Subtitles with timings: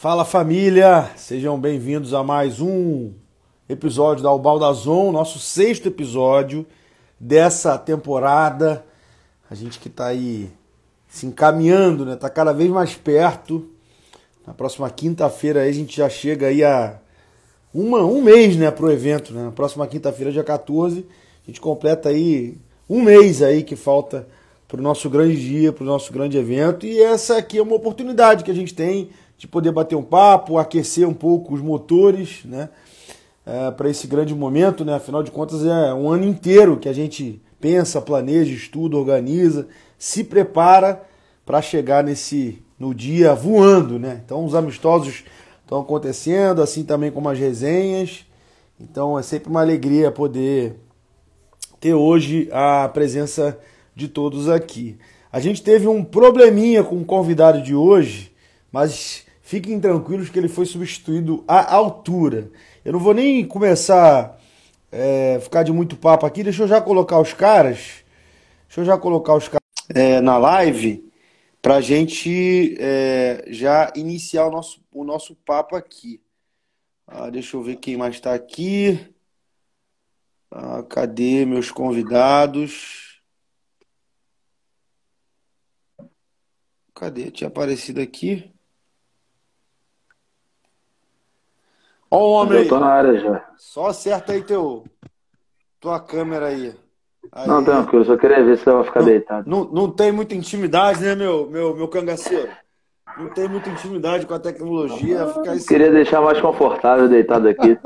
[0.00, 3.12] Fala família, sejam bem-vindos a mais um
[3.68, 6.64] episódio da Ubaldazon, nosso sexto episódio
[7.20, 8.82] dessa temporada.
[9.50, 10.50] A gente que está aí
[11.06, 12.16] se encaminhando, né?
[12.16, 13.68] Tá cada vez mais perto.
[14.46, 16.98] Na próxima quinta-feira a gente já chega aí a
[17.74, 19.42] uma, um mês, né, pro evento, né?
[19.42, 21.06] Na próxima quinta-feira, dia 14,
[21.44, 22.56] a gente completa aí
[22.88, 24.26] um mês aí que falta
[24.66, 26.86] para o nosso grande dia, para o nosso grande evento.
[26.86, 29.10] E essa aqui é uma oportunidade que a gente tem
[29.40, 32.68] de poder bater um papo, aquecer um pouco os motores, né?
[33.46, 34.96] É, para esse grande momento, né?
[34.96, 39.66] Afinal de contas, é um ano inteiro que a gente pensa, planeja, estuda, organiza,
[39.98, 41.02] se prepara
[41.46, 44.20] para chegar nesse no dia voando, né?
[44.22, 45.24] Então, os amistosos
[45.62, 48.26] estão acontecendo, assim também como as resenhas.
[48.78, 50.76] Então, é sempre uma alegria poder
[51.80, 53.58] ter hoje a presença
[53.96, 54.98] de todos aqui.
[55.32, 58.30] A gente teve um probleminha com o convidado de hoje,
[58.70, 62.52] mas Fiquem tranquilos que ele foi substituído à altura.
[62.84, 64.40] Eu não vou nem começar
[64.92, 66.44] é, ficar de muito papo aqui.
[66.44, 68.04] Deixa eu já colocar os caras.
[68.68, 71.04] Deixa eu já colocar os caras é, na live
[71.60, 76.22] para a gente é, já iniciar o nosso, o nosso papo aqui.
[77.04, 79.12] Ah, deixa eu ver quem mais está aqui.
[80.48, 83.20] Ah, cadê meus convidados?
[86.94, 87.32] Cadê?
[87.32, 88.54] Tinha aparecido aqui.
[92.10, 93.44] Ó o homem Eu tô na área já.
[93.56, 94.84] Só acerta aí teu,
[95.78, 96.74] tua câmera aí.
[97.32, 97.48] aí.
[97.48, 99.48] Não, tranquilo, só queria ver se você vai ficar não, deitado.
[99.48, 102.50] Não, não tem muita intimidade, né, meu, meu, meu cangaceiro?
[103.18, 105.26] Não tem muita intimidade com a tecnologia.
[105.28, 105.66] Ficar esse...
[105.66, 107.78] Queria deixar mais confortável deitado aqui.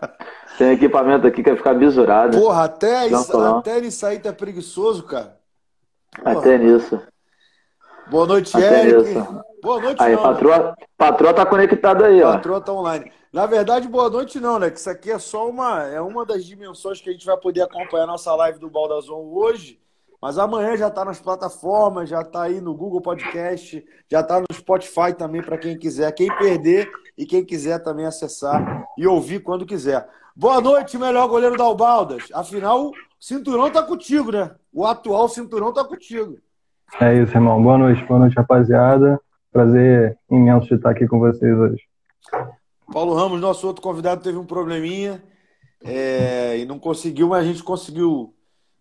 [0.58, 2.38] tem equipamento aqui que vai ficar bisurado.
[2.38, 5.36] Porra, até, isso, até nisso aí tá preguiçoso, cara.
[6.22, 6.38] Porra.
[6.38, 7.00] Até nisso.
[8.10, 9.08] Boa noite, até Eric.
[9.08, 9.40] Nisso.
[9.62, 10.74] Boa noite, aí, não, patroa, né?
[10.98, 12.36] patroa tá conectada aí, patroa ó.
[12.36, 13.12] Patroa tá online.
[13.32, 14.68] Na verdade, boa noite não, né?
[14.68, 17.62] Que isso aqui é só uma, é uma das dimensões que a gente vai poder
[17.62, 19.78] acompanhar nossa live do Baldazon hoje.
[20.20, 24.46] Mas amanhã já está nas plataformas, já está aí no Google Podcast, já está no
[24.52, 29.64] Spotify também para quem quiser, quem perder e quem quiser também acessar e ouvir quando
[29.64, 30.08] quiser.
[30.34, 32.24] Boa noite, melhor goleiro da Albaldas.
[32.34, 34.50] Afinal, o cinturão tá contigo, né?
[34.72, 36.38] O atual cinturão tá contigo.
[36.98, 37.62] É isso, irmão.
[37.62, 39.20] Boa noite, boa noite, rapaziada.
[39.52, 41.82] Prazer imenso de estar aqui com vocês hoje.
[42.92, 45.22] Paulo Ramos, nosso outro convidado, teve um probleminha
[45.82, 48.34] é, e não conseguiu, mas a gente conseguiu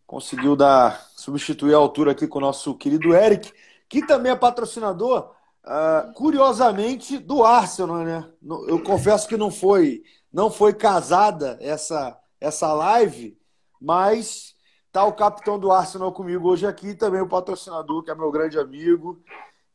[0.05, 3.53] conseguiu dar substituir a altura aqui com o nosso querido Eric,
[3.87, 8.27] que também é patrocinador, uh, curiosamente, do Arsenal, né?
[8.67, 10.01] Eu confesso que não foi
[10.33, 13.37] não foi casada essa essa live,
[13.79, 14.55] mas
[14.91, 18.57] tá o capitão do Arsenal comigo hoje aqui, também o patrocinador, que é meu grande
[18.59, 19.21] amigo,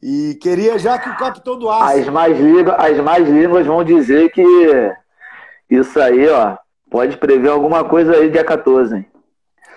[0.02, 1.98] e queria já que o capitão do Arsenal.
[1.98, 4.42] As mais, línguas, as mais línguas vão dizer que
[5.70, 6.56] isso aí, ó,
[6.90, 9.06] pode prever alguma coisa aí dia 14, hein?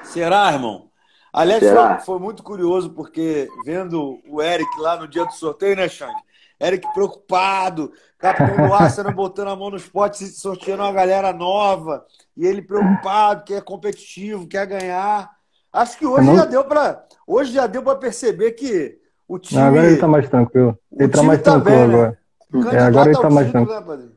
[0.03, 0.87] Será, irmão?
[1.31, 1.97] Aliás, Será?
[1.97, 6.15] Foi, foi, muito curioso, porque vendo o Eric lá no dia do sorteio, né, Xande?
[6.59, 12.03] Eric preocupado, capitão do Arsenal botando a mão nos potes, sorteando uma galera nova,
[12.37, 15.29] e ele preocupado, que é competitivo, quer ganhar.
[15.73, 16.35] Acho que hoje não...
[16.35, 19.59] já deu para hoje já deu para perceber que o time.
[19.59, 20.77] Não, agora ele tá mais tranquilo.
[20.97, 22.17] Ele tá mais tá tranquilo bem, agora.
[22.53, 22.75] Né?
[22.75, 23.97] É, agora ele tá mais tranquilo.
[23.97, 24.09] Né,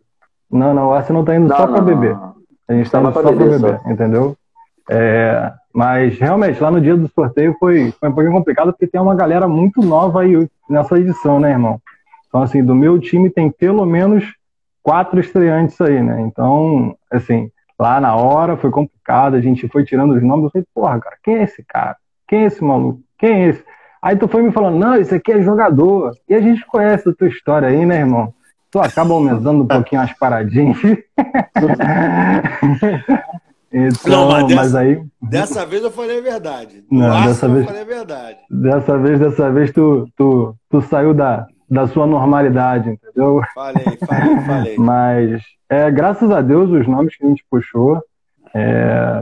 [0.51, 2.17] não, não, o Arsenal tá indo não, só para beber.
[2.69, 4.37] A gente tá indo só para beber, beber entendeu?
[4.89, 9.01] É, mas realmente, lá no dia do sorteio foi, foi um pouquinho complicado, porque tem
[9.01, 11.81] uma galera muito nova aí nessa edição, né, irmão?
[12.29, 14.25] Então, assim, do meu time tem pelo menos
[14.83, 16.21] quatro estreantes aí, né?
[16.23, 20.67] Então, assim, lá na hora foi complicado, a gente foi tirando os nomes, eu falei,
[20.75, 21.97] porra, cara, quem é esse cara?
[22.29, 23.01] Quem é esse maluco?
[23.19, 23.65] Quem é esse?
[24.03, 26.13] Aí tu foi me falando, não, isso aqui é jogador.
[26.29, 28.35] E a gente conhece a tua história aí, né, irmão?
[28.71, 30.77] Tu acaba aumentando um pouquinho as paradinhas.
[33.73, 35.03] então, não, mas, dessa, mas, aí.
[35.21, 36.85] Dessa vez eu falei a verdade.
[36.91, 38.39] não, dessa vez, eu falei a verdade.
[38.51, 43.41] Dessa vez, dessa vez tu, tu, tu saiu da, da sua normalidade, entendeu?
[43.55, 44.77] Falei, falei, falei.
[44.79, 48.03] Mas, é, graças a Deus, os nomes que a gente puxou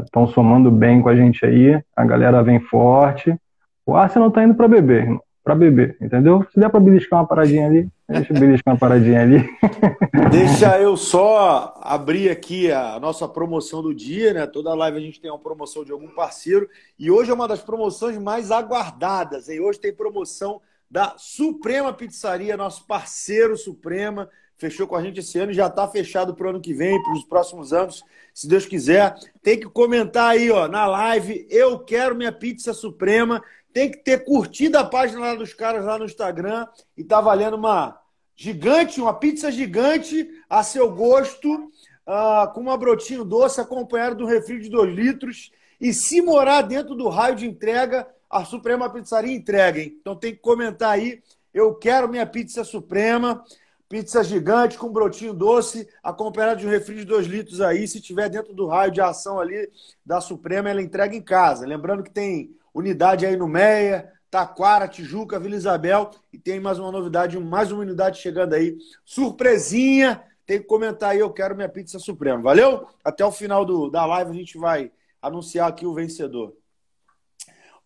[0.04, 1.78] estão é, somando bem com a gente aí.
[1.94, 3.36] A galera vem forte.
[3.84, 5.22] O Arsenal tá indo para beber, irmão.
[5.44, 6.46] Para beber, entendeu?
[6.52, 9.48] Se der para beliscar uma paradinha ali, deixa eu beliscar uma paradinha ali.
[10.30, 14.46] deixa eu só abrir aqui a nossa promoção do dia, né?
[14.46, 16.68] Toda live a gente tem uma promoção de algum parceiro.
[16.98, 19.48] E hoje é uma das promoções mais aguardadas.
[19.48, 19.60] Hein?
[19.60, 24.28] Hoje tem promoção da Suprema Pizzaria, nosso parceiro Suprema.
[24.56, 27.00] Fechou com a gente esse ano e já está fechado para o ano que vem,
[27.02, 28.02] para os próximos anos,
[28.34, 29.14] se Deus quiser.
[29.40, 31.46] Tem que comentar aí, ó, na live.
[31.48, 33.40] Eu quero minha pizza suprema
[33.72, 37.54] tem que ter curtido a página lá dos caras lá no Instagram e tá valendo
[37.54, 38.00] uma
[38.34, 44.60] gigante, uma pizza gigante a seu gosto, uh, com uma brotinho doce acompanhado um refri
[44.60, 45.52] de 2 litros.
[45.80, 49.96] E se morar dentro do raio de entrega, a Suprema Pizzaria entrega, hein?
[50.00, 51.22] Então tem que comentar aí.
[51.52, 53.44] Eu quero minha pizza suprema.
[53.88, 57.88] Pizza gigante com brotinho doce, acompanhado de um refri de 2 litros aí.
[57.88, 59.70] Se tiver dentro do raio de ação ali
[60.04, 61.66] da Suprema, ela entrega em casa.
[61.66, 66.10] Lembrando que tem unidade aí no Meia, Taquara, Tijuca, Vila Isabel.
[66.30, 68.76] E tem mais uma novidade, mais uma unidade chegando aí.
[69.06, 70.22] Surpresinha!
[70.44, 72.42] Tem que comentar aí, eu quero minha pizza suprema.
[72.42, 72.86] Valeu?
[73.02, 76.54] Até o final do, da live a gente vai anunciar aqui o vencedor.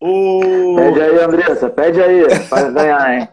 [0.05, 0.75] O...
[0.75, 3.29] Pede aí, Andressa, pede aí, para ganhar, hein?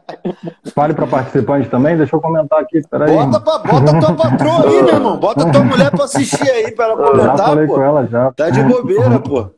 [0.73, 3.13] Fale para participante também, deixa eu comentar aqui, peraí.
[3.13, 6.85] Bota, pra, bota tua patroa aí, meu irmão, bota tua mulher para assistir aí, para
[6.85, 7.75] ela comentar, já falei pô.
[7.75, 8.33] com ela, já.
[8.35, 9.51] Tá de bobeira, pô.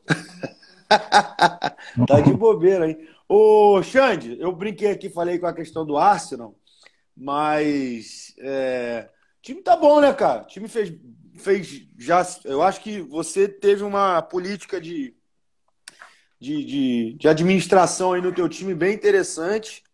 [2.08, 2.96] tá de bobeira, hein?
[3.28, 6.54] Ô, Xande, eu brinquei aqui, falei com a questão do Arsenal,
[7.14, 9.06] mas é,
[9.38, 10.44] o time tá bom, né, cara?
[10.44, 10.90] O time fez,
[11.34, 12.26] fez já.
[12.46, 15.14] Eu acho que você teve uma política de
[16.42, 19.84] de, de, de administração aí no teu time bem interessante.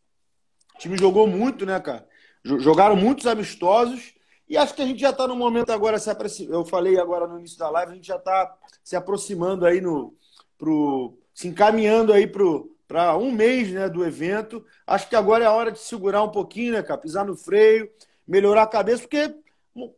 [0.75, 2.09] O time jogou muito, né, cara?
[2.43, 4.15] Jogaram muitos amistosos.
[4.49, 6.11] E acho que a gente já está no momento agora, se
[6.49, 10.17] eu falei agora no início da live, a gente já está se aproximando aí no.
[10.57, 14.65] Pro, se encaminhando aí para um mês né, do evento.
[14.87, 16.99] Acho que agora é a hora de segurar um pouquinho, né, cara?
[16.99, 17.91] Pisar no freio,
[18.27, 19.37] melhorar a cabeça, porque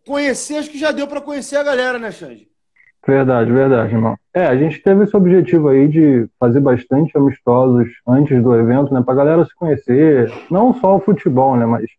[0.04, 2.49] conhecer, acho que já deu para conhecer a galera, né, Xande?
[3.06, 4.16] Verdade, verdade, irmão.
[4.32, 9.02] É, a gente teve esse objetivo aí de fazer bastante amistosos antes do evento, né,
[9.02, 11.90] pra galera se conhecer, não só o futebol, né, mas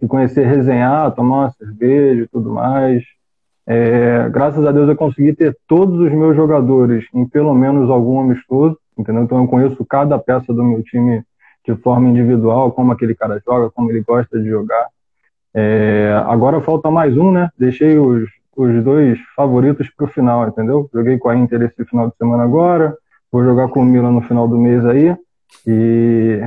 [0.00, 3.02] se conhecer, resenhar, tomar uma cerveja e tudo mais.
[3.66, 8.20] É, graças a Deus eu consegui ter todos os meus jogadores em pelo menos algum
[8.20, 9.22] amistoso, entendeu?
[9.22, 11.22] Então eu conheço cada peça do meu time
[11.66, 14.88] de forma individual, como aquele cara joga, como ele gosta de jogar.
[15.54, 17.50] É, agora falta mais um, né?
[17.58, 18.28] Deixei os,
[18.58, 20.90] os dois favoritos para o final, entendeu?
[20.92, 22.96] Joguei com a Inter esse final de semana agora,
[23.30, 25.16] vou jogar com o Milan no final do mês aí,
[25.64, 26.42] e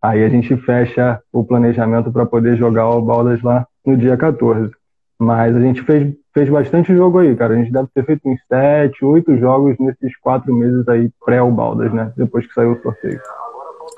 [0.00, 4.70] aí a gente fecha o planejamento para poder jogar o Baldas lá no dia 14.
[5.18, 7.54] Mas a gente fez, fez bastante jogo aí, cara.
[7.54, 11.92] A gente deve ter feito uns sete, oito jogos nesses quatro meses aí pré-o Baldas,
[11.92, 12.12] né?
[12.16, 13.20] Depois que saiu o sorteio.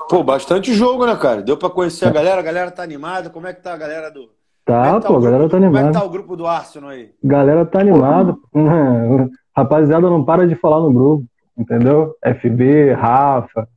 [0.09, 1.43] Pô, bastante jogo, né, cara?
[1.43, 3.29] Deu para conhecer a galera, a galera tá animada.
[3.29, 4.27] Como é que tá a galera do,
[4.71, 5.77] Tá, é tá pô, a galera tá animada.
[5.79, 7.11] Como é que tá o grupo do Arsenal aí?
[7.21, 8.37] Galera tá animada.
[9.55, 11.25] Rapaziada não para de falar no grupo,
[11.57, 12.15] entendeu?
[12.23, 13.67] FB, Rafa,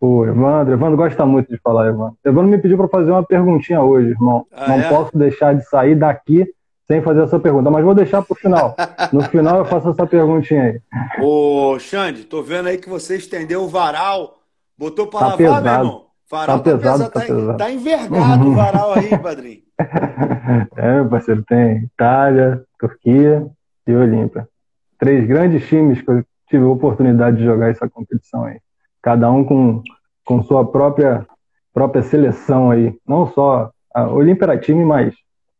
[0.00, 0.74] o Evandro.
[0.74, 2.16] Evandro gosta muito de falar, Evandro.
[2.24, 4.44] Evandro me pediu para fazer uma perguntinha hoje, irmão.
[4.52, 4.88] Ah, não é?
[4.88, 6.52] posso deixar de sair daqui
[6.88, 8.74] sem fazer essa pergunta, mas vou deixar pro final.
[9.12, 10.80] No final eu faço essa perguntinha aí.
[11.20, 14.38] Ô, Xande, tô vendo aí que você estendeu o varal,
[14.78, 15.64] botou para tá lavar, pesado.
[15.64, 16.09] meu irmão.
[16.30, 19.62] Varal tá, tá pesado, tá, pesado, tá, tá envergado o varal aí, padrinho.
[20.76, 23.46] é, meu parceiro, tem Itália, Turquia
[23.84, 24.48] e Olímpia.
[24.96, 28.60] Três grandes times que eu tive a oportunidade de jogar essa competição aí.
[29.02, 29.82] Cada um com,
[30.24, 31.26] com sua própria,
[31.74, 32.96] própria seleção aí.
[33.04, 35.12] Não só a Olímpia era time, mas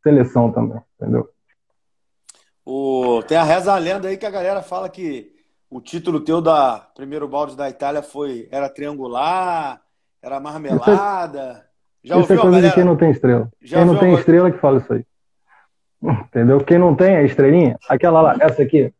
[0.05, 1.28] seleção também, entendeu?
[2.64, 5.32] O, tem a reza a lenda aí que a galera fala que
[5.69, 9.81] o título teu da primeiro balde da Itália foi era triangular,
[10.22, 11.64] era marmelada.
[12.02, 12.69] Já isso é ouviu, é coisa galera?
[12.69, 13.49] de quem não tem estrela.
[13.62, 15.05] Já quem não tem estrela que fala isso aí.
[16.02, 16.61] Entendeu?
[16.64, 18.93] Quem não tem a estrelinha, aquela lá, essa aqui.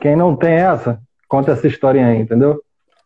[0.00, 2.62] Quem não tem essa, conta essa historinha aí, entendeu?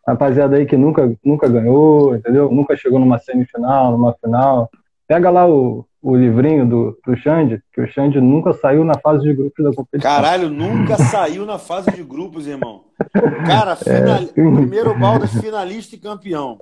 [0.06, 2.50] Rapaziada aí que nunca, nunca ganhou, entendeu?
[2.50, 4.70] Nunca chegou numa semifinal, numa final.
[5.08, 9.24] Pega lá o, o livrinho do, do Xande, que o Xande nunca saiu na fase
[9.24, 10.10] de grupos da competição.
[10.10, 12.84] Caralho, nunca saiu na fase de grupos, irmão.
[13.46, 14.20] Cara, final...
[14.20, 14.26] é.
[14.26, 16.60] primeiro baldas finalista e campeão.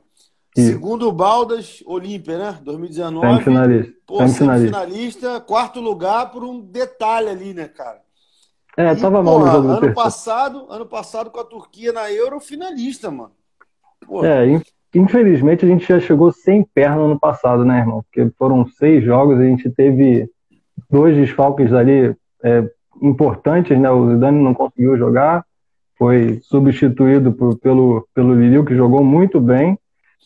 [0.54, 2.58] Segundo o Baldas, Olímpia, né?
[2.62, 3.26] 2019.
[3.26, 3.92] Semifinalista.
[4.06, 4.78] Pô, semifinalista.
[4.78, 5.40] semifinalista.
[5.40, 8.00] Quarto lugar por um detalhe ali, né, cara?
[8.76, 9.94] É, e, tava mal no jogo ano terceiro.
[9.94, 13.32] passado, ano passado com a Turquia na Euro, finalista, mano.
[14.06, 14.28] Porra.
[14.28, 14.60] É,
[14.94, 18.02] infelizmente a gente já chegou sem perna no passado, né, irmão?
[18.02, 20.28] Porque foram seis jogos, a gente teve
[20.90, 23.90] dois desfalques ali é, importantes, né?
[23.90, 25.44] O Zidane não conseguiu jogar,
[25.96, 29.78] foi substituído por, pelo, pelo Liliu, que jogou muito bem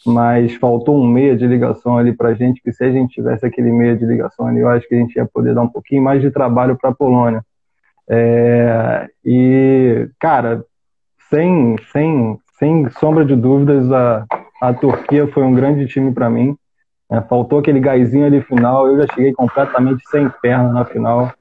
[0.05, 3.45] mas faltou um meia de ligação ali para a gente, que se a gente tivesse
[3.47, 6.03] aquele meia de ligação ali, eu acho que a gente ia poder dar um pouquinho
[6.03, 7.43] mais de trabalho para a Polônia.
[8.09, 10.65] É, e, cara,
[11.31, 14.25] sem, sem, sem sombra de dúvidas, a,
[14.61, 16.57] a Turquia foi um grande time para mim.
[17.11, 21.33] É, faltou aquele gásinho ali final, eu já cheguei completamente sem perna na final.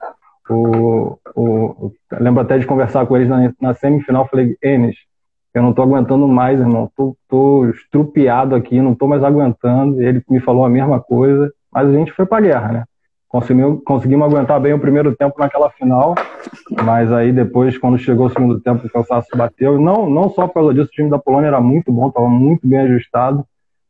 [0.47, 4.95] O, o, lembro até de conversar com eles na, na semifinal, falei, Enes,
[5.57, 6.89] eu não tô aguentando mais, irmão.
[6.95, 10.01] Tô, tô estrupiado aqui, não tô mais aguentando.
[10.01, 12.83] Ele me falou a mesma coisa, mas a gente foi pra guerra, né?
[13.27, 16.15] Conseguimos, conseguimos aguentar bem o primeiro tempo naquela final,
[16.83, 19.79] mas aí depois, quando chegou o segundo tempo, o cansaço bateu.
[19.79, 22.65] Não, não só por causa disso, o time da Polônia era muito bom, estava muito
[22.67, 23.45] bem ajustado,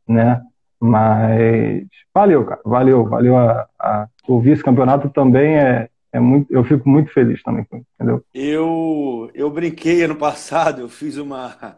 [0.07, 0.41] né?
[0.79, 6.87] Mas valeu, cara, valeu, valeu a, a o vice-campeonato também é, é muito, eu fico
[6.87, 8.23] muito feliz também, entendeu?
[8.33, 11.77] Eu, eu brinquei ano passado, eu fiz uma,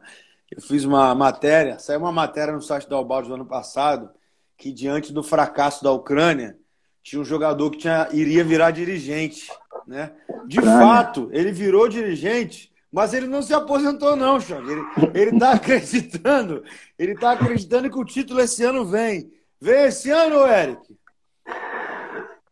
[0.51, 4.11] eu fiz uma matéria, saiu uma matéria no site da Albalde do ano passado,
[4.55, 6.55] que diante do fracasso da Ucrânia,
[7.01, 9.49] tinha um jogador que tinha, iria virar dirigente.
[9.87, 10.11] Né?
[10.45, 14.71] De fato, ele virou dirigente, mas ele não se aposentou, não, Xande.
[15.15, 16.63] Ele está acreditando,
[16.99, 19.31] ele está acreditando que o título esse ano vem.
[19.59, 20.96] Vem esse ano, Eric?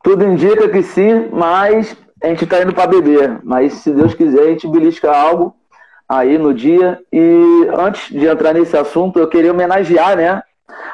[0.06, 3.40] Tudo indica que sim, mas a gente está indo para beber.
[3.44, 5.56] Mas se Deus quiser, a gente belisca algo
[6.08, 7.00] aí no dia.
[7.12, 10.44] E antes de entrar nesse assunto, eu queria homenagear, né,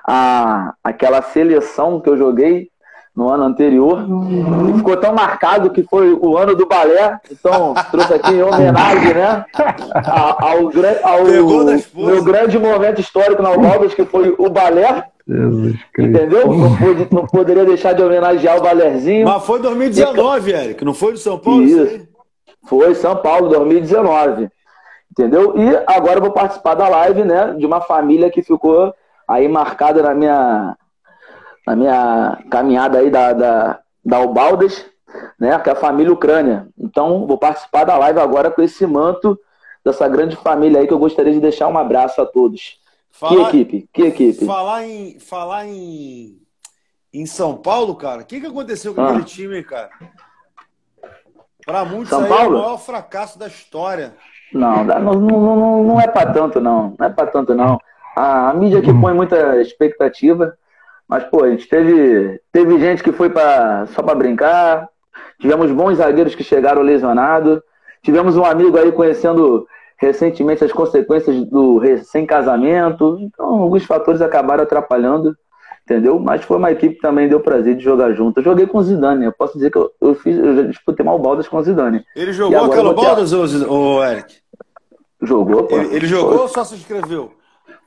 [0.07, 2.69] a, aquela seleção que eu joguei
[3.13, 4.05] no ano anterior.
[4.69, 7.19] E ficou tão marcado que foi o ano do balé.
[7.29, 9.45] Então, trouxe aqui em homenagem, né?
[10.05, 10.57] Ao, ao,
[11.03, 11.25] ao
[11.93, 15.03] meu grande momento histórico na Alvaldas, que foi o balé.
[15.97, 16.47] Entendeu?
[16.47, 19.27] Não, pude, não, poderia deixar de homenagear o balézinho.
[19.27, 20.53] Mas foi 2019, e...
[20.53, 21.63] Eric, não foi de São Paulo?
[21.63, 22.07] Isso.
[22.67, 24.49] Foi São Paulo, 2019.
[25.11, 25.57] Entendeu?
[25.57, 27.53] E agora eu vou participar da live, né?
[27.57, 28.93] De uma família que ficou
[29.27, 30.77] aí marcada na minha,
[31.65, 34.85] na minha caminhada aí da, da, da Ubaldas,
[35.39, 35.57] né?
[35.59, 36.67] Que é a família Ucrânia.
[36.77, 39.37] Então, vou participar da live agora com esse manto
[39.83, 42.80] dessa grande família aí que eu gostaria de deixar um abraço a todos.
[43.11, 43.89] Falar, que equipe?
[43.93, 44.45] Que equipe?
[44.45, 46.39] Falar em, falar em,
[47.13, 49.09] em São Paulo, cara, o que, que aconteceu com ah.
[49.09, 49.89] aquele time, cara?
[51.65, 52.55] Para muitos São aí Paulo?
[52.55, 54.15] é o maior fracasso da história.
[54.53, 56.95] Não, não, não, não, não é para tanto, não.
[56.97, 57.79] Não é para tanto, não.
[58.15, 60.57] A, a mídia que põe muita expectativa,
[61.07, 64.89] mas, pô, a gente teve, teve gente que foi pra, só para brincar,
[65.39, 67.61] tivemos bons zagueiros que chegaram lesionados,
[68.01, 69.67] tivemos um amigo aí conhecendo
[70.01, 75.37] recentemente as consequências do recém-casamento, então alguns fatores acabaram atrapalhando,
[75.85, 76.19] entendeu?
[76.19, 78.39] Mas foi uma equipe que também deu prazer de jogar junto.
[78.39, 81.19] Eu joguei com o Zidane, eu posso dizer que eu, eu, fiz, eu disputei mal
[81.19, 82.03] baldas com o Zidane.
[82.15, 84.37] Ele jogou aquela baldas, ô, Eric?
[85.21, 85.77] Jogou, pô.
[85.77, 87.31] Ele, ele jogou ou só se inscreveu?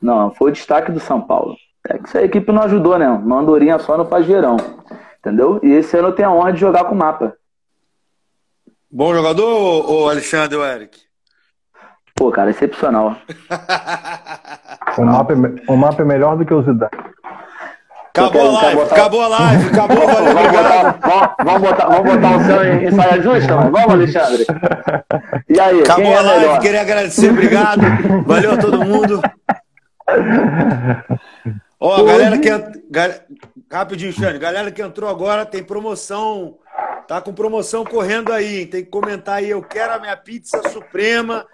[0.00, 1.56] Não, foi o destaque do São Paulo.
[1.88, 3.08] É que essa equipe não ajudou, né?
[3.08, 4.56] Uma andorinha só não faz verão.
[5.18, 5.58] Entendeu?
[5.64, 7.34] E esse ano eu tenho a honra de jogar com o mapa.
[8.88, 9.44] Bom jogador,
[9.90, 11.03] ou Alexandre ou Eric?
[12.14, 13.16] Pô, cara, excepcional.
[14.96, 15.36] o, mapa é,
[15.72, 16.90] o mapa é melhor do que o Zidane.
[18.10, 18.94] Acabou a live, botar...
[18.94, 22.90] acabou a live, acabou, valeu, vamos botar, vamos, botar, vamos botar o seu em, em
[22.92, 23.56] saia justa?
[23.56, 24.46] Vamos, Alexandre?
[25.48, 26.60] E aí, acabou a é live, melhor?
[26.60, 27.82] queria agradecer, obrigado.
[28.24, 29.20] Valeu a todo mundo.
[31.80, 32.48] Ó, a galera que.
[33.70, 34.38] Rapidinho, Xane.
[34.38, 36.58] Galera que entrou agora tem promoção.
[37.08, 38.66] Tá com promoção correndo aí.
[38.66, 39.50] Tem que comentar aí.
[39.50, 41.44] Eu quero a minha pizza suprema.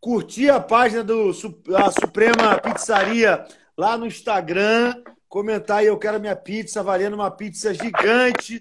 [0.00, 1.30] Curtir a página do
[1.74, 3.44] a Suprema Pizzaria
[3.76, 5.02] lá no Instagram.
[5.28, 5.86] Comentar aí.
[5.86, 8.58] Eu quero minha pizza, valendo uma pizza gigante.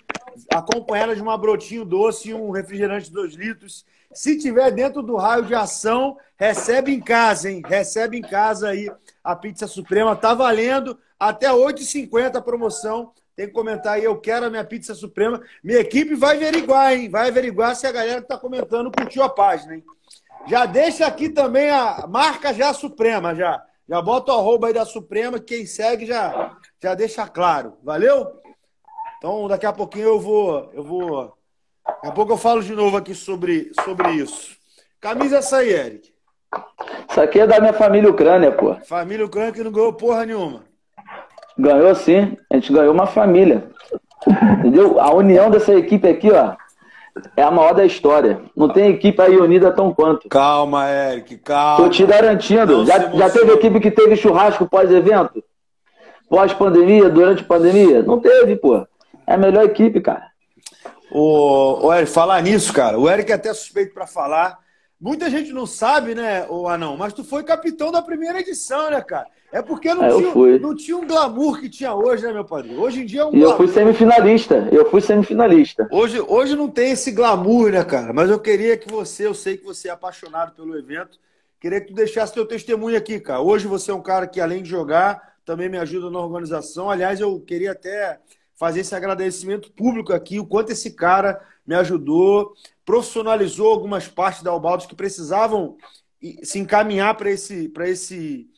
[0.54, 3.86] Acompanhada de uma brotinho doce e um refrigerante de 2 litros.
[4.13, 7.62] Se tiver dentro do raio de ação, recebe em casa, hein?
[7.65, 8.89] Recebe em casa aí
[9.24, 10.15] a pizza suprema.
[10.15, 13.12] Tá valendo até 8,50 a promoção.
[13.36, 15.42] Tem que comentar aí, eu quero a minha pizza suprema.
[15.62, 17.10] Minha equipe vai averiguar, hein?
[17.10, 19.84] Vai averiguar se a galera que tá comentando curtiu a página, hein?
[20.47, 23.63] Já deixa aqui também a marca já Suprema, já.
[23.87, 27.77] Já bota o arroba aí da Suprema, quem segue já, já deixa claro.
[27.83, 28.41] Valeu?
[29.17, 31.35] Então, daqui a pouquinho eu vou, eu vou
[31.85, 34.57] Daqui a pouco eu falo de novo aqui sobre, sobre isso.
[34.99, 36.13] Camisa essa aí, Eric.
[37.09, 38.75] Isso aqui é da minha família Ucrânia, pô.
[38.85, 40.63] Família Ucrânia que não ganhou porra nenhuma.
[41.57, 42.35] Ganhou sim.
[42.51, 43.69] A gente ganhou uma família.
[44.59, 44.99] Entendeu?
[44.99, 46.55] A união dessa equipe aqui, ó,
[47.36, 48.41] é a maior da história.
[48.55, 50.27] Não tem equipe aí unida tão quanto.
[50.29, 51.84] Calma, Eric, calma.
[51.84, 52.86] Tô te garantindo.
[52.86, 55.43] já, já teve equipe que teve churrasco pós-evento?
[56.29, 58.01] Pós-pandemia, durante pandemia?
[58.01, 58.86] Não teve, pô.
[59.27, 60.27] É a melhor equipe, cara.
[61.12, 64.60] O, o Eric, falar nisso, cara, o Eric é até suspeito para falar.
[65.00, 69.01] Muita gente não sabe, né, o Anão, mas tu foi capitão da primeira edição, né,
[69.01, 69.27] cara?
[69.55, 72.77] É porque não, é, tinha, não tinha um glamour que tinha hoje, né, meu padrinho?
[72.77, 75.88] Hoje em dia é um E eu fui semifinalista, eu fui semifinalista.
[75.89, 78.12] Hoje, hoje não tem esse glamour, né, cara?
[78.12, 81.17] Mas eu queria que você, eu sei que você é apaixonado pelo evento,
[81.57, 83.39] queria que tu deixasse teu testemunho aqui, cara.
[83.39, 86.89] Hoje você é um cara que, além de jogar, também me ajuda na organização.
[86.89, 88.19] Aliás, eu queria até
[88.55, 92.53] fazer esse agradecimento público aqui, o quanto esse cara me ajudou,
[92.85, 95.77] profissionalizou algumas partes da Albaldos que precisavam
[96.43, 98.50] se encaminhar para esse, esse,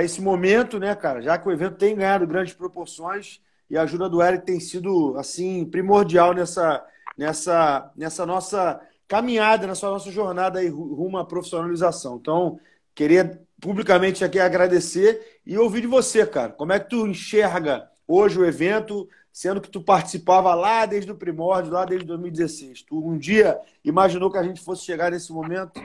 [0.00, 1.20] esse momento, né, cara?
[1.20, 5.16] Já que o evento tem ganhado grandes proporções e a ajuda do Eric tem sido
[5.18, 6.84] assim primordial nessa,
[7.18, 12.16] nessa, nessa nossa caminhada, nessa nossa jornada aí rumo à profissionalização.
[12.16, 12.60] Então,
[12.94, 16.52] queria publicamente aqui agradecer e ouvir de você, cara.
[16.52, 21.16] Como é que tu enxerga hoje o evento, sendo que tu participava lá desde o
[21.16, 22.82] primórdio, lá desde 2016?
[22.82, 25.80] Tu um dia imaginou que a gente fosse chegar nesse momento?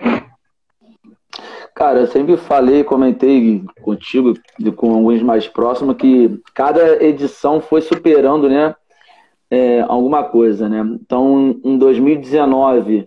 [1.78, 7.82] Cara, eu sempre falei, comentei contigo e com alguns mais próximos que cada edição foi
[7.82, 8.74] superando, né,
[9.48, 10.80] é, alguma coisa, né?
[11.00, 13.06] Então, em 2019,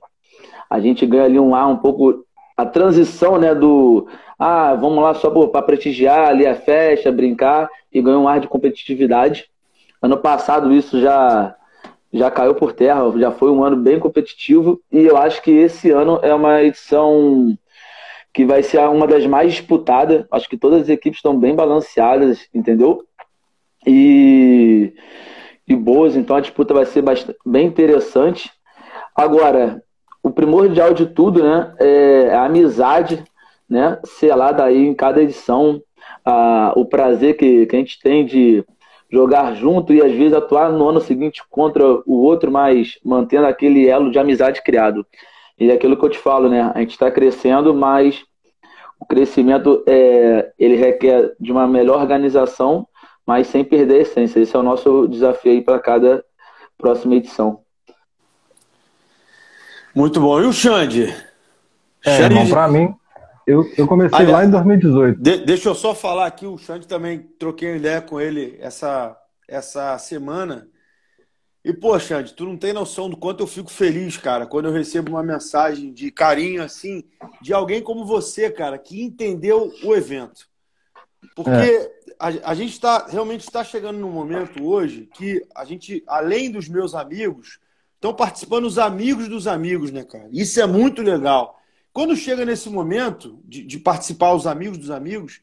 [0.70, 2.24] a gente ganha ali um ar um pouco
[2.56, 4.06] a transição, né, do
[4.38, 8.46] ah, vamos lá só para prestigiar ali a festa, brincar e ganhar um ar de
[8.46, 9.46] competitividade.
[10.00, 11.56] Ano passado isso já
[12.12, 15.90] já caiu por terra, já foi um ano bem competitivo e eu acho que esse
[15.90, 17.56] ano é uma edição
[18.32, 20.24] que vai ser uma das mais disputadas.
[20.30, 23.04] Acho que todas as equipes estão bem balanceadas, entendeu?
[23.86, 24.92] E,
[25.66, 28.50] e boas, então a disputa vai ser bastante, bem interessante.
[29.14, 29.82] Agora,
[30.22, 33.24] o primordial de tudo, né, é a amizade,
[33.68, 35.82] né, selada aí em cada edição,
[36.24, 38.64] a, o prazer que, que a gente tem de
[39.10, 43.88] jogar junto e às vezes atuar no ano seguinte contra o outro, mas mantendo aquele
[43.88, 45.04] elo de amizade criado.
[45.60, 46.72] E é aquilo que eu te falo, né?
[46.74, 48.24] A gente está crescendo, mas
[48.98, 52.88] o crescimento é, ele requer de uma melhor organização,
[53.26, 54.40] mas sem perder a essência.
[54.40, 56.24] Esse é o nosso desafio aí para cada
[56.78, 57.60] próxima edição.
[59.94, 60.40] Muito bom.
[60.40, 61.14] E o Xande?
[62.06, 62.48] É, Xande...
[62.48, 62.94] para mim,
[63.46, 65.20] eu, eu comecei Aliás, lá em 2018.
[65.20, 69.14] De, deixa eu só falar aqui, o Xande também troquei uma ideia com ele essa,
[69.46, 70.66] essa semana.
[71.64, 74.72] E, pô, Xande, tu não tem noção do quanto eu fico feliz, cara, quando eu
[74.72, 77.04] recebo uma mensagem de carinho, assim,
[77.40, 80.48] de alguém como você, cara, que entendeu o evento.
[81.36, 81.92] Porque é.
[82.18, 86.66] a, a, gente está realmente está chegando num momento hoje que a gente, além dos
[86.66, 87.58] meus amigos,
[87.94, 90.28] estão participando os amigos dos amigos, né, cara?
[90.32, 91.60] Isso é muito legal.
[91.92, 95.42] Quando chega nesse momento de, de participar os amigos dos amigos,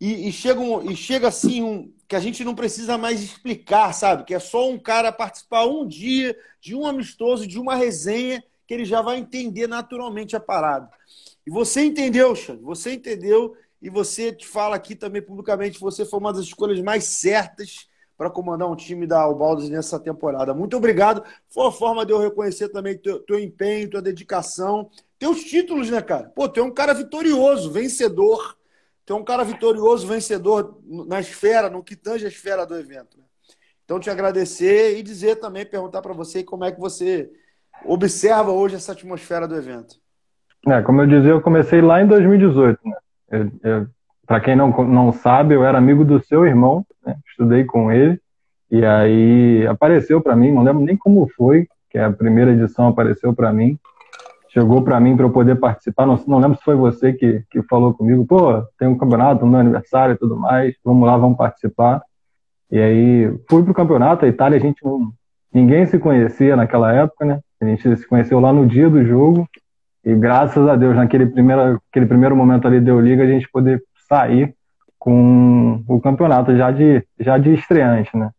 [0.00, 3.92] e, e, chega, um, e chega assim um, que a gente não precisa mais explicar,
[3.92, 4.24] sabe?
[4.24, 8.74] Que é só um cara participar um dia de um amistoso, de uma resenha, que
[8.74, 10.88] ele já vai entender naturalmente a parada.
[11.46, 16.18] E você entendeu, Xande, você entendeu, e você te fala aqui também publicamente, você foi
[16.18, 20.54] uma das escolhas mais certas para comandar um time da Albaldas nessa temporada.
[20.54, 21.22] Muito obrigado.
[21.48, 26.00] Foi uma forma de eu reconhecer também teu, teu empenho, tua dedicação, teus títulos, né,
[26.00, 26.30] cara?
[26.34, 28.56] Pô, tu é um cara vitorioso, vencedor
[29.06, 33.18] tem um cara vitorioso, vencedor na esfera, no que tange a esfera do evento.
[33.18, 33.24] Né?
[33.84, 37.30] Então, te agradecer e dizer também, perguntar para você como é que você
[37.84, 39.96] observa hoje essa atmosfera do evento.
[40.66, 42.80] É, como eu dizia, eu comecei lá em 2018.
[42.84, 43.86] Né?
[44.26, 47.16] Para quem não, não sabe, eu era amigo do seu irmão, né?
[47.28, 48.18] estudei com ele,
[48.70, 53.34] e aí apareceu para mim, não lembro nem como foi, que a primeira edição apareceu
[53.34, 53.78] para mim,
[54.54, 56.06] chegou para mim para eu poder participar.
[56.06, 59.50] Não, não lembro se foi você que, que falou comigo, pô, tem um campeonato no
[59.50, 62.00] meu aniversário e tudo mais, vamos lá, vamos participar.
[62.70, 65.12] E aí fui pro campeonato, a Itália a gente não,
[65.52, 67.40] ninguém se conhecia naquela época, né?
[67.60, 69.48] A gente se conheceu lá no dia do jogo
[70.04, 73.82] e graças a Deus naquele primeiro, aquele primeiro momento ali deu liga a gente poder
[74.08, 74.54] sair
[74.98, 78.30] com o campeonato já de já de estreante, né?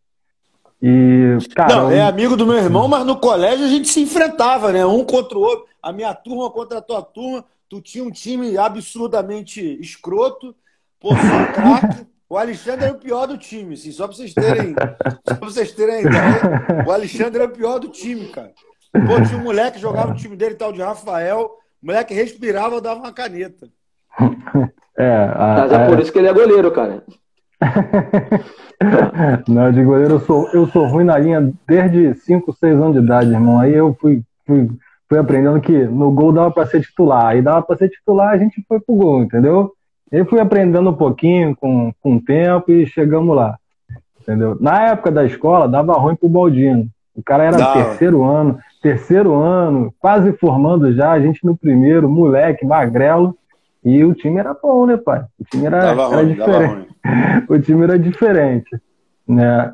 [0.82, 4.72] E, cara, não, é amigo do meu irmão, mas no colégio a gente se enfrentava,
[4.72, 4.84] né?
[4.84, 5.64] Um contra o outro.
[5.86, 7.44] A minha turma contra a tua turma.
[7.68, 10.52] Tu tinha um time absurdamente escroto.
[11.00, 12.06] Só craque.
[12.28, 14.74] O Alexandre era o pior do time, assim, só pra vocês terem.
[15.28, 16.84] Só pra vocês terem ideia.
[16.84, 18.50] O Alexandre era o pior do time, cara.
[18.92, 21.52] Pô, tinha um moleque que jogava no time dele, tal de Rafael.
[21.80, 23.68] O moleque respirava, dava uma caneta.
[24.98, 27.04] É, a, Mas é por isso que ele é goleiro, cara.
[29.46, 33.04] Não, de goleiro eu sou, eu sou ruim na linha desde 5, 6 anos de
[33.04, 33.60] idade, irmão.
[33.60, 34.70] Aí eu fui, fui,
[35.08, 37.26] fui aprendendo que no gol dava para ser titular.
[37.26, 39.72] Aí dava para ser titular, a gente foi pro gol, entendeu?
[40.10, 43.56] E fui aprendendo um pouquinho com, com o tempo e chegamos lá.
[44.20, 44.56] Entendeu?
[44.60, 46.88] Na época da escola, dava ruim pro Baldino.
[47.14, 47.72] O cara era Dá.
[47.72, 53.36] terceiro ano, terceiro ano, quase formando já, a gente no primeiro, moleque, magrelo.
[53.84, 55.24] E o time era bom, né, pai?
[55.38, 56.88] O time era, era ruim, diferente.
[57.48, 58.80] o time era diferente.
[59.26, 59.72] Né?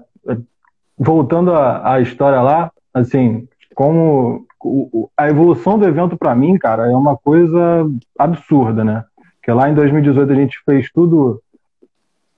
[0.99, 6.97] Voltando à história lá, assim, como o, a evolução do evento para mim, cara, é
[6.97, 7.87] uma coisa
[8.19, 9.05] absurda, né?
[9.37, 11.43] Porque lá em 2018 a gente fez tudo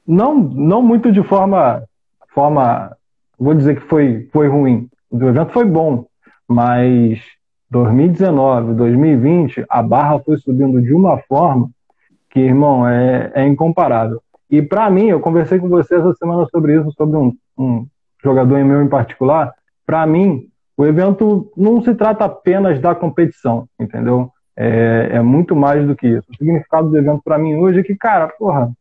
[0.07, 1.83] não, não muito de forma
[2.29, 2.97] forma
[3.39, 4.89] vou dizer que foi foi ruim.
[5.11, 6.07] O evento foi bom,
[6.49, 7.21] mas
[7.71, 11.71] 2019, 2020, a barra foi subindo de uma forma
[12.31, 14.23] que, irmão, é, é incomparável.
[14.51, 17.87] E para mim, eu conversei com você essa semana sobre isso, sobre um, um
[18.23, 19.53] jogador em meu em particular,
[19.85, 24.31] para mim, o evento não se trata apenas da competição, entendeu?
[24.57, 26.27] É, é, muito mais do que isso.
[26.31, 28.73] O significado do evento para mim hoje é que, cara, porra,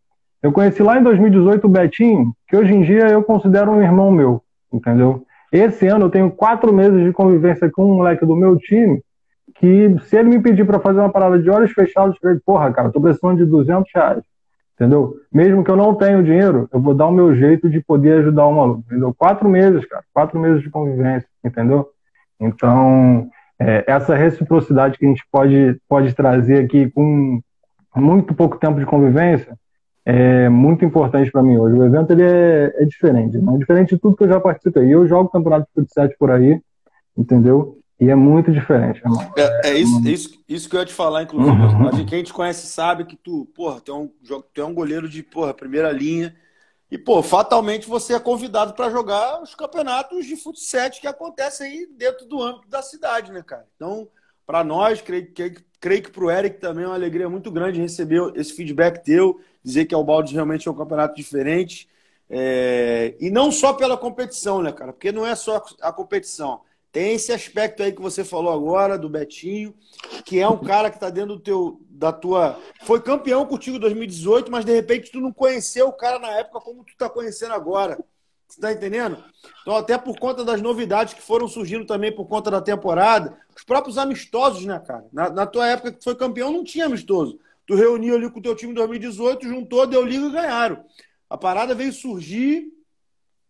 [0.42, 4.12] eu conheci lá em 2018 o Betinho, que hoje em dia eu considero um irmão
[4.12, 5.24] meu, entendeu?
[5.52, 9.02] Esse ano eu tenho quatro meses de convivência com um moleque do meu time,
[9.56, 12.92] que se ele me pedir para fazer uma parada de olhos fechados, eu porra, cara,
[12.92, 14.24] tô precisando de 200 reais,
[14.84, 15.16] entendeu?
[15.32, 18.20] Mesmo que eu não tenha o dinheiro, eu vou dar o meu jeito de poder
[18.20, 19.14] ajudar o maluco, entendeu?
[19.18, 21.88] Quatro meses, cara, quatro meses de convivência, entendeu?
[22.40, 27.40] Então, é, essa reciprocidade que a gente pode, pode trazer aqui com
[27.96, 29.58] muito pouco tempo de convivência
[30.06, 31.80] é muito importante para mim hoje.
[31.80, 34.94] O evento ele é, é diferente, é diferente de tudo que eu já participei.
[34.94, 36.60] Eu jogo campeonato de futsal por aí,
[37.18, 37.78] entendeu?
[38.04, 39.32] E é muito diferente, irmão.
[39.38, 41.56] É, é isso, isso, isso que eu ia te falar, inclusive.
[41.56, 42.06] Uhum.
[42.06, 44.08] Quem te conhece sabe que tu, porra, tu é um,
[44.54, 46.36] tu é um goleiro de porra, primeira linha.
[46.92, 51.88] E, pô, fatalmente você é convidado para jogar os campeonatos de futsal que acontecem aí
[51.98, 53.66] dentro do âmbito da cidade, né, cara?
[53.78, 54.10] Então,
[54.46, 57.80] para nós, creio, creio, creio que para o Eric também é uma alegria muito grande
[57.80, 61.88] receber esse feedback teu, dizer que o Balde realmente é um campeonato diferente.
[62.30, 63.16] É...
[63.18, 64.92] E não só pela competição, né, cara?
[64.92, 66.60] Porque não é só a competição.
[66.94, 69.74] Tem esse aspecto aí que você falou agora, do Betinho,
[70.24, 72.60] que é um cara que está dentro do teu, da tua.
[72.84, 76.62] Foi campeão contigo em 2018, mas de repente tu não conheceu o cara na época
[76.62, 77.98] como tu está conhecendo agora.
[78.48, 79.18] Você tá entendendo?
[79.64, 83.64] Então, até por conta das novidades que foram surgindo também por conta da temporada, os
[83.64, 85.08] próprios amistosos, né, cara?
[85.12, 87.40] Na, na tua época que foi campeão, não tinha amistoso.
[87.66, 90.86] Tu reuniu ali com o teu time em 2018, juntou, deu liga e ganharam.
[91.28, 92.72] A parada veio surgir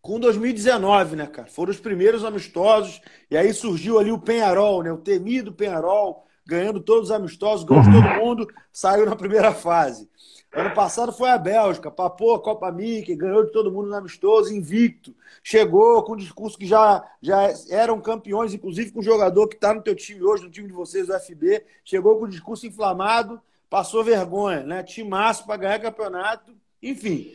[0.04, 1.48] com 2019, né, cara?
[1.48, 4.92] Foram os primeiros amistosos, e aí surgiu ali o Penharol, né?
[4.92, 10.10] O temido Penharol, ganhando todos os amistosos, ganhou de todo mundo, saiu na primeira fase.
[10.52, 14.54] Ano passado foi a Bélgica, papou a Copa Mickey, ganhou de todo mundo no amistoso,
[14.54, 15.16] invicto.
[15.42, 19.74] Chegou com um discurso que já, já eram campeões, inclusive com o jogador que está
[19.74, 21.64] no teu time hoje, no time de vocês, o FB.
[21.84, 24.84] Chegou com um discurso inflamado, passou vergonha, né?
[24.84, 27.34] Timaço para ganhar campeonato, enfim.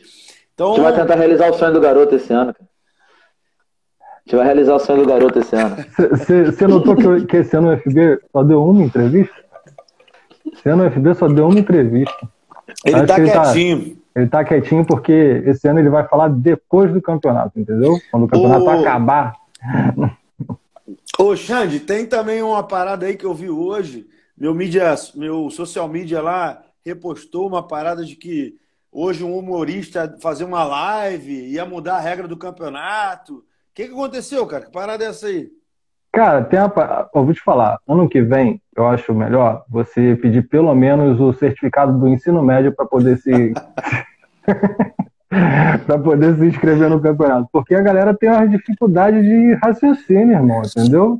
[0.59, 0.73] Então...
[0.73, 2.53] A gente vai tentar realizar o sonho do garoto esse ano.
[4.01, 5.77] A gente vai realizar o sonho do garoto esse ano.
[6.51, 9.33] Você notou que, que esse ano o FB só deu uma entrevista?
[10.51, 12.29] Esse ano o FB só deu uma entrevista.
[12.85, 13.79] Ele Acho tá ele tá- quietinho.
[13.79, 17.97] Tá, ele tá quietinho porque esse ano ele vai falar depois do campeonato, entendeu?
[18.11, 18.69] Quando o campeonato o...
[18.69, 19.35] acabar.
[21.17, 24.07] Ô, Xande, tem também uma parada aí que eu vi hoje.
[24.37, 28.59] Meu mídia, meu social media lá repostou uma parada de que
[28.91, 33.35] hoje um humorista fazer uma live, ia mudar a regra do campeonato.
[33.35, 34.65] O que, que aconteceu, cara?
[34.65, 35.49] Que parada é essa aí?
[36.11, 37.09] Cara, tem uma...
[37.13, 41.31] eu vou te falar, ano que vem, eu acho melhor você pedir pelo menos o
[41.33, 43.53] certificado do ensino médio para poder se.
[45.85, 47.47] para poder se inscrever no campeonato.
[47.51, 51.19] Porque a galera tem uma dificuldade de raciocínio, irmão, entendeu?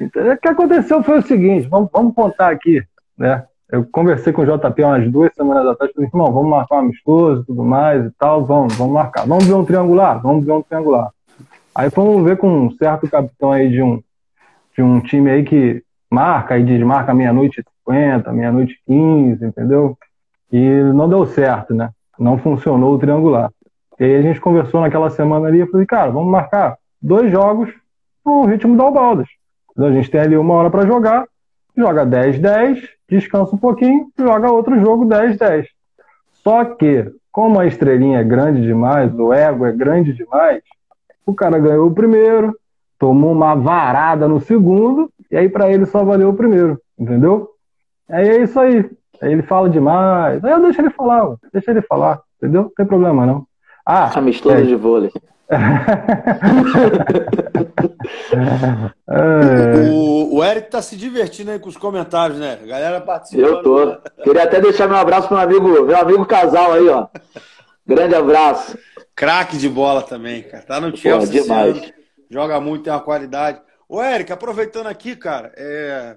[0.00, 2.82] Então, o que aconteceu foi o seguinte, vamos, vamos contar aqui,
[3.18, 3.44] né?
[3.72, 7.44] Eu conversei com o JP umas duas semanas atrás, falei, irmão, vamos marcar um amistoso
[7.44, 9.26] tudo mais e tal, vamos, vamos marcar.
[9.26, 10.20] Vamos ver um triangular?
[10.20, 11.10] Vamos ver um triangular.
[11.72, 14.02] Aí fomos ver com um certo capitão aí de um,
[14.74, 19.96] de um time aí que marca e desmarca meia-noite e 50, meia-noite e 15, entendeu?
[20.52, 21.90] E não deu certo, né?
[22.18, 23.50] Não funcionou o triangular.
[24.00, 27.70] E aí a gente conversou naquela semana ali e falei, cara, vamos marcar dois jogos
[28.26, 29.28] no ritmo da Albaldas.
[29.78, 31.24] A gente tem ali uma hora para jogar,
[31.76, 35.66] joga 10-10, descansa um pouquinho, joga outro jogo 10-10.
[36.42, 40.62] Só que, como a estrelinha é grande demais, o ego é grande demais,
[41.26, 42.56] o cara ganhou o primeiro,
[42.98, 47.50] tomou uma varada no segundo, e aí para ele só valeu o primeiro, entendeu?
[48.08, 48.90] Aí é isso aí.
[49.22, 50.42] Aí ele fala demais.
[50.44, 52.62] Aí eu deixo ele falar, deixa ele falar, entendeu?
[52.62, 53.46] Não tem problema não.
[53.84, 54.62] Ah, Amistoso é...
[54.62, 55.10] de vôlei.
[59.92, 62.58] o, o Eric tá se divertindo aí com os comentários, né?
[62.62, 63.46] A galera participando.
[63.46, 63.96] Eu tô.
[64.22, 67.08] Queria até deixar meu abraço pro meu amigo, meu amigo casal aí, ó.
[67.84, 68.78] Grande abraço.
[69.14, 70.62] Craque de bola também, cara.
[70.62, 71.42] Tá no Chelsea.
[71.42, 71.92] Pô, demais.
[72.30, 73.60] Joga muito, tem uma qualidade.
[73.88, 76.16] Ô, Eric, aproveitando aqui, cara, é...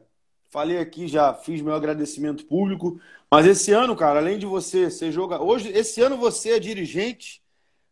[0.52, 3.00] falei aqui, já fiz meu agradecimento público,
[3.32, 5.44] mas esse ano, cara, além de você ser jogador.
[5.44, 7.42] Hoje, esse ano você é dirigente,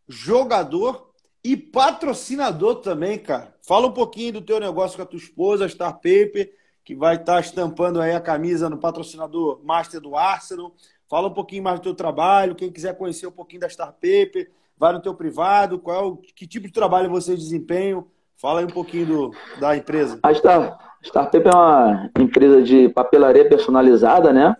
[0.07, 1.10] jogador
[1.43, 3.53] e patrocinador também, cara.
[3.61, 6.51] Fala um pouquinho do teu negócio com a tua esposa, a Star Paper,
[6.83, 10.73] que vai estar tá estampando aí a camisa no patrocinador Master do Arsenal.
[11.09, 14.49] Fala um pouquinho mais do teu trabalho, quem quiser conhecer um pouquinho da Star Paper,
[14.77, 18.07] vai no teu privado, qual é que tipo de trabalho vocês desempenham?
[18.37, 20.19] Fala aí um pouquinho do, da empresa.
[20.23, 24.55] A Star, Star Paper é uma empresa de papelaria personalizada, né?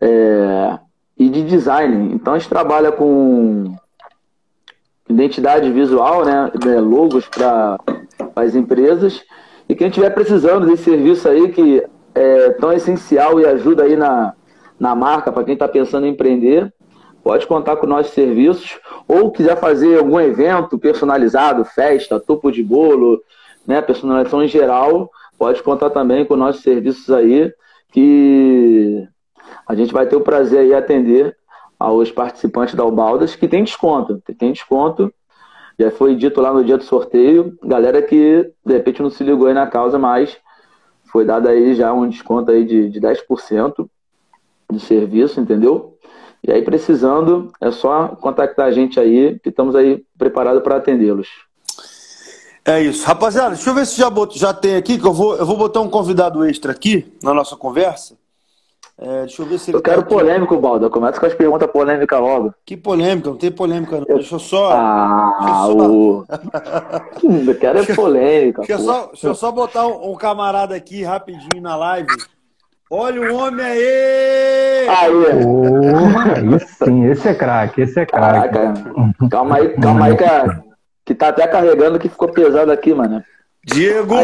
[0.00, 0.78] É,
[1.18, 2.14] e de design.
[2.14, 3.76] Então a gente trabalha com
[5.12, 7.78] identidade visual, né, é, logos para
[8.34, 9.22] as empresas.
[9.68, 14.34] E quem estiver precisando desse serviço aí, que é tão essencial e ajuda aí na,
[14.78, 16.72] na marca, para quem está pensando em empreender,
[17.22, 18.78] pode contar com nossos serviços.
[19.06, 23.22] Ou quiser fazer algum evento personalizado, festa, topo de bolo,
[23.66, 27.52] né, personalização em geral, pode contar também com nossos serviços aí,
[27.92, 29.06] que
[29.66, 31.36] a gente vai ter o prazer aí atender
[31.82, 35.12] aos participantes da Ubaldas, que tem desconto, tem desconto.
[35.78, 39.46] Já foi dito lá no dia do sorteio, galera que de repente não se ligou
[39.46, 40.36] aí na causa, mas
[41.04, 43.88] foi dado aí já um desconto aí de, de 10%
[44.70, 45.98] de serviço, entendeu?
[46.44, 51.28] E aí, precisando, é só contactar a gente aí, que estamos aí preparados para atendê-los.
[52.64, 53.06] É isso.
[53.06, 54.36] Rapaziada, deixa eu ver se já, bot...
[54.38, 57.56] já tem aqui, que eu vou, eu vou botar um convidado extra aqui na nossa
[57.56, 58.16] conversa.
[59.04, 60.88] É, deixa eu ver se ele Eu quero tá polêmico, Balda.
[60.88, 62.54] Começa com as perguntas polêmicas logo.
[62.64, 63.30] Que polêmica?
[63.30, 64.04] Não tem polêmica, não.
[64.04, 64.70] Deixa eu só.
[64.72, 65.90] Ah, deixa eu, só...
[65.90, 66.26] o...
[67.50, 68.62] eu quero é polêmica.
[68.62, 72.06] Deixa, eu só, deixa eu só botar um, um, camarada aqui rapidinho na live.
[72.88, 74.88] Olha o homem aí!
[74.88, 75.10] Aí!
[75.46, 78.58] Oh, sim, esse é craque, esse é craque.
[79.30, 80.62] Calma aí, calma aí, cara.
[81.04, 83.24] Que tá até carregando que ficou pesado aqui, mano.
[83.64, 84.14] Diego!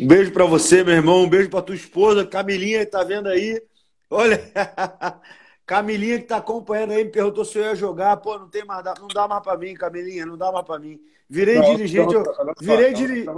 [0.00, 1.22] Um beijo para você, meu irmão.
[1.22, 3.62] Um beijo para tua esposa, Camilinha, que tá vendo aí.
[4.08, 4.40] Olha,
[5.66, 8.16] Camilinha que tá acompanhando aí, me perguntou se eu ia jogar.
[8.16, 10.98] Pô, não tem mais, não dá mais para mim, Camilinha, não dá mais para mim.
[11.28, 12.24] Virei não, dirigente, eu,
[12.60, 13.28] virei dirigente.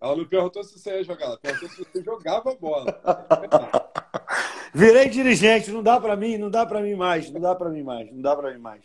[0.00, 3.00] Ela não perguntou se você ia jogar, ela perguntou se você jogava bola.
[4.74, 7.82] Virei dirigente, não dá para mim, não dá para mim mais, não dá para mim
[7.84, 8.82] mais, não dá para mim mais.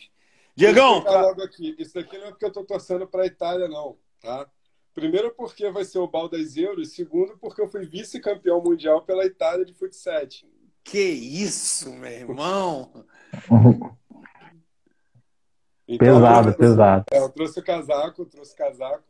[0.55, 1.21] Diegão, pra...
[1.21, 1.75] logo aqui.
[1.79, 4.47] Isso aqui não é porque eu tô torcendo para a Itália não, tá?
[4.99, 9.63] Primeiro porque vai ser o Baldas Euros, segundo porque eu fui vice-campeão mundial pela Itália
[9.63, 10.27] de futsal.
[10.83, 13.05] Que isso, meu irmão!
[15.88, 17.05] Então, pesado, eu trouxe, pesado.
[17.12, 19.03] É, eu trouxe o casaco, trouxe o casaco,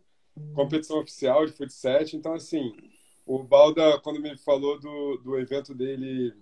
[0.53, 2.01] competição oficial de futsal.
[2.13, 2.71] Então, assim,
[3.25, 6.33] o Balda, quando me falou do, do evento dele,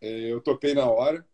[0.00, 1.24] é, eu topei na hora.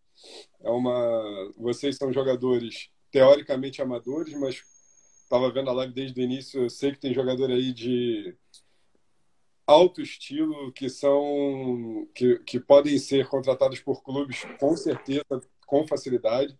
[0.60, 4.62] É uma, vocês são jogadores teoricamente amadores, mas
[5.32, 8.36] estava vendo a live desde o início, eu sei que tem jogador aí de
[9.66, 15.24] alto estilo que são que, que podem ser contratados por clubes com certeza,
[15.66, 16.58] com facilidade.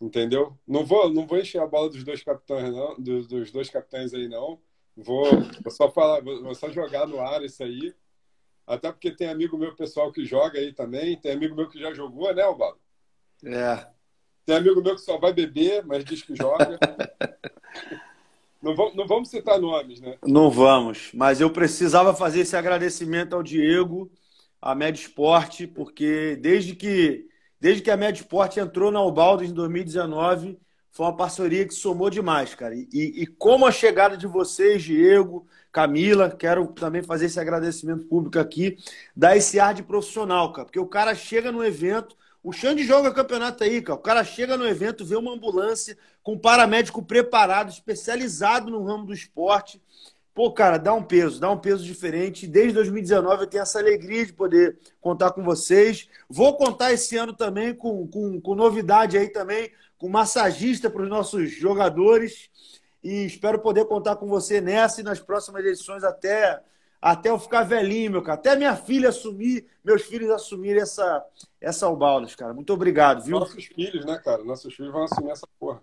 [0.00, 0.58] Entendeu?
[0.66, 4.12] Não vou não vou encher a bola dos dois capitães não, dos, dos dois capitães
[4.12, 4.60] aí não.
[4.96, 5.24] Vou,
[5.62, 7.94] vou só falar, vou só jogar no ar isso aí.
[8.66, 11.94] Até porque tem amigo meu pessoal que joga aí também, tem amigo meu que já
[11.94, 12.80] jogou, né, Alvaro?
[13.44, 13.86] É.
[14.44, 16.78] Tem amigo meu que só vai beber, mas diz que joga.
[18.62, 18.74] não,
[19.06, 20.16] vamos, citar nomes, né?
[20.26, 21.10] Não vamos.
[21.14, 24.10] Mas eu precisava fazer esse agradecimento ao Diego,
[24.60, 27.26] à Médio Esporte, porque desde que,
[27.60, 30.58] desde que a Médio Esporte entrou na Ubaldo em 2019,
[30.90, 32.74] foi uma parceria que somou demais, cara.
[32.74, 38.38] E, e, como a chegada de vocês, Diego, Camila, quero também fazer esse agradecimento público
[38.38, 38.78] aqui,
[39.14, 40.64] dar esse ar de profissional, cara.
[40.64, 43.98] Porque o cara chega no evento o Xande joga campeonato aí, cara.
[43.98, 49.04] O cara chega no evento, vê uma ambulância com um paramédico preparado, especializado no ramo
[49.04, 49.82] do esporte.
[50.32, 52.46] Pô, cara, dá um peso, dá um peso diferente.
[52.46, 56.08] Desde 2019 eu tenho essa alegria de poder contar com vocês.
[56.30, 61.08] Vou contar esse ano também com, com, com novidade aí também, com massagista para os
[61.08, 62.48] nossos jogadores.
[63.02, 66.60] E espero poder contar com você nessa e nas próximas edições até
[67.00, 68.38] até eu ficar velhinho, meu cara.
[68.38, 71.24] Até minha filha assumir, meus filhos assumirem essa,
[71.60, 72.54] essa Ubaldas, cara.
[72.54, 73.38] Muito obrigado, viu?
[73.38, 74.42] Nossos filhos, né, cara?
[74.44, 75.80] Nossos filhos vão assumir essa porra.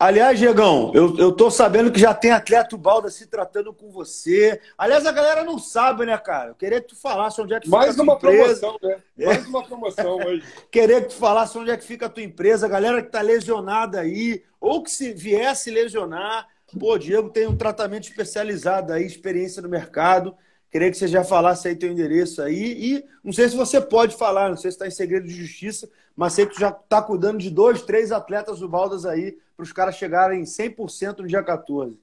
[0.00, 4.58] Aliás, Diegão, eu, eu tô sabendo que já tem atleta Balda se tratando com você.
[4.78, 6.52] Aliás, a galera não sabe, né, cara?
[6.52, 8.60] Eu queria que tu falasse onde é que Mais fica a tua empresa.
[8.60, 9.02] promoção, né?
[9.18, 9.26] É.
[9.26, 9.48] Mais é.
[9.48, 10.42] uma promoção hoje.
[10.72, 13.20] queria que tu falasse onde é que fica a tua empresa, a galera que tá
[13.20, 19.60] lesionada aí, ou que se viesse lesionar, Pô, Diego tem um tratamento especializado aí, experiência
[19.60, 20.36] no mercado.
[20.70, 22.94] Queria que você já falasse aí teu endereço aí.
[22.94, 25.90] E não sei se você pode falar, não sei se está em segredo de justiça,
[26.14, 29.64] mas sei que tu já está cuidando de dois, três atletas do Baldas aí, para
[29.64, 31.98] os caras chegarem 100% no dia 14.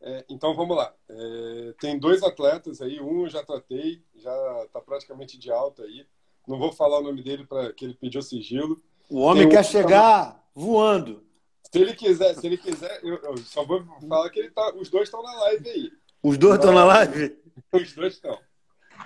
[0.00, 0.92] É, então vamos lá.
[1.08, 6.06] É, tem dois atletas aí, um eu já tratei, já está praticamente de alta aí.
[6.46, 8.80] Não vou falar o nome dele para que ele pediu sigilo.
[9.08, 9.64] O homem tem quer um...
[9.64, 11.24] chegar voando.
[11.72, 14.90] Se ele quiser, se ele quiser, eu, eu só vou falar que ele tá, os
[14.90, 15.90] dois estão na live aí.
[16.22, 17.34] Os dois estão na live?
[17.72, 18.38] Os dois estão.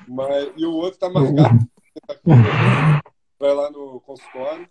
[0.08, 1.64] Mas, e o outro tá marcado.
[3.38, 4.68] Vai lá no consultório.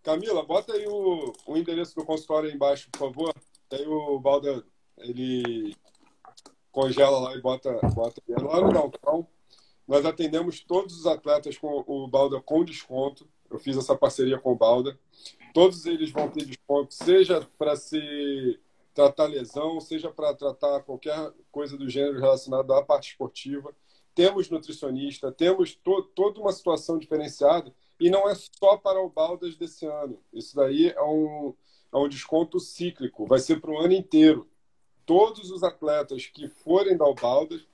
[0.00, 3.34] Camila, bota aí o, o endereço do consultório aí embaixo, por favor.
[3.72, 4.64] Aí o Balda,
[4.98, 5.74] ele
[6.70, 9.26] congela lá e bota, bota lá no Downtown.
[9.88, 13.28] Nós atendemos todos os atletas com o Balda com desconto.
[13.54, 14.98] Eu fiz essa parceria com o Balda.
[15.52, 18.58] Todos eles vão ter desconto, seja para se
[18.92, 23.74] tratar lesão, seja para tratar qualquer coisa do gênero relacionada à parte esportiva.
[24.14, 29.56] Temos nutricionista, temos to toda uma situação diferenciada e não é só para o Baldas
[29.56, 30.20] desse ano.
[30.32, 31.54] Isso daí é um,
[31.92, 34.48] é um desconto cíclico, vai ser para o ano inteiro.
[35.06, 37.64] Todos os atletas que forem da Baldas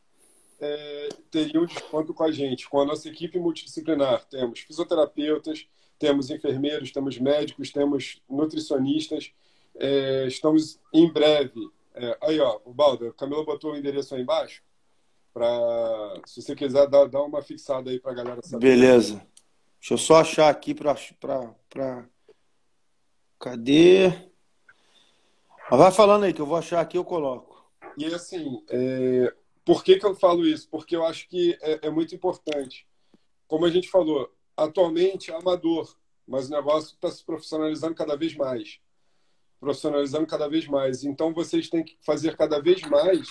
[0.60, 4.24] é, teriam desconto com a gente, com a nossa equipe multidisciplinar.
[4.26, 5.66] Temos fisioterapeutas,
[5.98, 9.32] temos enfermeiros, temos médicos, temos nutricionistas.
[9.76, 11.70] É, estamos em breve.
[11.94, 14.62] É, aí, ó, o Balda, o Camilo botou o endereço aí embaixo.
[15.32, 15.48] Pra,
[16.26, 18.66] se você quiser dar, dar uma fixada aí para a galera saber.
[18.66, 19.26] Beleza.
[19.80, 20.94] Deixa eu só achar aqui para.
[21.18, 22.06] Pra, pra...
[23.38, 24.08] Cadê?
[25.70, 27.64] Mas vai falando aí, que eu vou achar aqui eu coloco.
[27.96, 29.32] E assim, é,
[29.70, 30.68] por que, que eu falo isso?
[30.68, 32.88] Porque eu acho que é, é muito importante.
[33.46, 38.34] Como a gente falou, atualmente é amador, mas o negócio está se profissionalizando cada vez
[38.34, 38.80] mais.
[39.60, 41.04] Profissionalizando cada vez mais.
[41.04, 43.28] Então vocês têm que fazer cada vez mais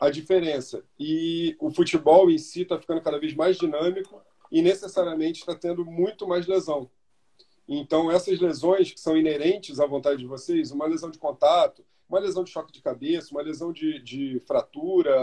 [0.00, 0.84] a diferença.
[0.96, 5.84] E o futebol em si está ficando cada vez mais dinâmico e necessariamente está tendo
[5.84, 6.88] muito mais lesão.
[7.66, 12.18] Então, essas lesões que são inerentes à vontade de vocês, uma lesão de contato, uma
[12.18, 15.16] lesão de choque de cabeça, uma lesão de, de fratura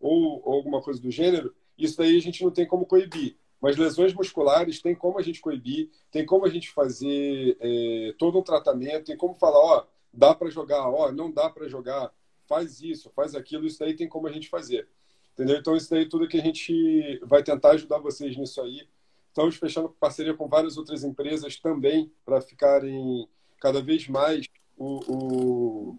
[0.00, 3.36] ou, ou, alguma coisa do gênero, isso daí a gente não tem como coibir.
[3.60, 8.38] Mas lesões musculares tem como a gente coibir, tem como a gente fazer é, todo
[8.38, 12.10] um tratamento, tem como falar, ó, dá para jogar, ó, não dá para jogar,
[12.48, 14.88] faz isso, faz aquilo, isso daí tem como a gente fazer.
[15.34, 15.58] Entendeu?
[15.58, 18.88] Então, isso daí tudo que a gente vai tentar ajudar vocês nisso aí.
[19.28, 25.98] Estamos fechando parceria com várias outras empresas também para ficarem cada vez mais o, o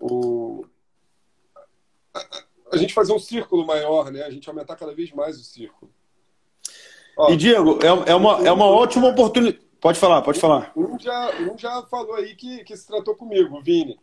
[0.00, 0.64] o,
[2.14, 2.20] a,
[2.72, 4.22] a, gente fazer um círculo maior, né?
[4.22, 5.92] A gente aumentar cada vez mais o círculo.
[7.16, 9.60] Ó, e Diego, é, é, uma, é uma ótima oportunidade.
[9.80, 10.72] Pode falar, pode falar.
[10.76, 13.98] Um já, um já falou aí que, que se tratou comigo, Vini.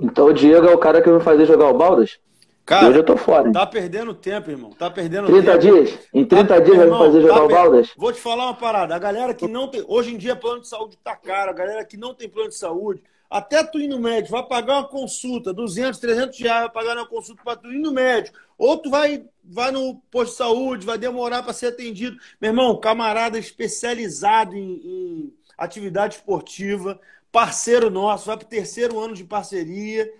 [0.00, 2.20] Então o Diego é o cara que vai fazer jogar o Baldas?
[2.64, 3.48] Cara, hoje eu tô fora.
[3.48, 3.52] Hein?
[3.52, 4.70] Tá perdendo tempo, irmão.
[4.70, 5.58] Tá perdendo 30 tempo.
[5.58, 5.98] dias?
[6.14, 7.92] Em 30 tá, dias irmão, vai fazer jogar tá o Baldas?
[7.96, 8.94] Vou te falar uma parada.
[8.94, 9.84] A galera que não tem.
[9.88, 11.50] Hoje em dia, plano de saúde tá caro.
[11.50, 14.80] A galera que não tem plano de saúde até tu ir no médico, vai pagar
[14.80, 18.38] uma consulta, 200, 300 reais, vai pagar uma consulta para tu ir no médico.
[18.58, 22.16] Ou tu vai, vai no posto de saúde, vai demorar para ser atendido.
[22.38, 27.00] Meu irmão, camarada especializado em, em atividade esportiva,
[27.32, 30.12] parceiro nosso, vai para o terceiro ano de parceria.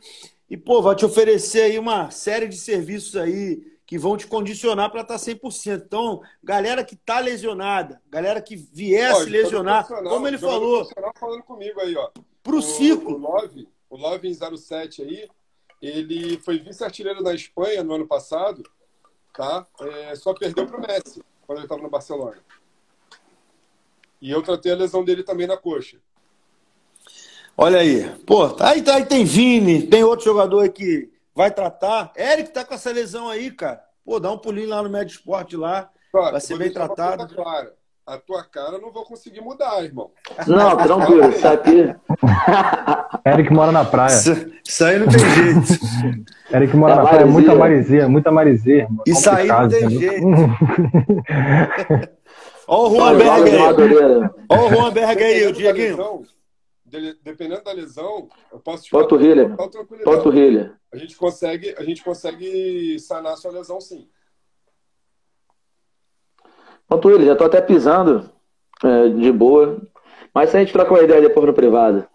[0.49, 4.91] E, pô, vai te oferecer aí uma série de serviços aí que vão te condicionar
[4.91, 5.83] para estar 100%.
[5.85, 10.89] Então, galera que está lesionada, galera que viesse lesionar, como ele falou.
[11.21, 12.11] falando comigo aí, ó.
[12.43, 13.15] Pro o, ciclo.
[13.15, 15.29] O Love, o Love em 07 aí,
[15.81, 18.63] ele foi vice-artilheiro da Espanha no ano passado,
[19.33, 19.67] tá?
[19.81, 22.39] É, só perdeu pro Messi quando ele estava no Barcelona.
[24.21, 25.99] E eu tratei a lesão dele também na coxa.
[27.57, 28.09] Olha aí.
[28.21, 32.13] Pô, aí, aí tem Vini, tem outro jogador aí que vai tratar.
[32.17, 33.85] Eric tá com essa lesão aí, cara.
[34.05, 35.91] Pô, dá um pulinho lá no Médio Esporte lá.
[36.13, 37.35] vai ser bem tratado.
[37.35, 40.11] Clara a tua cara eu não vou conseguir mudar, irmão.
[40.47, 41.95] Não, tranquilo, isso aqui.
[43.27, 44.15] Eric mora na praia.
[44.67, 45.63] Isso, aí não tem jeito.
[46.53, 48.89] Eric mora é na praia, muita maresia, muita maresia.
[49.07, 50.27] Isso aí não tem jeito.
[52.69, 53.59] Olha o Juan Berg aí.
[54.49, 56.23] Olha o Juan Berg aí, o Dieguinho.
[57.23, 59.05] Dependendo da lesão, eu posso te falar.
[59.05, 60.75] Panturrilha.
[60.93, 64.09] A gente consegue, a gente consegue sanar a sua lesão, sim.
[66.89, 68.31] Quanto ele, já tô até pisando
[68.85, 69.81] é, de boa.
[70.35, 72.07] Mas a gente troca uma ideia depois no privado.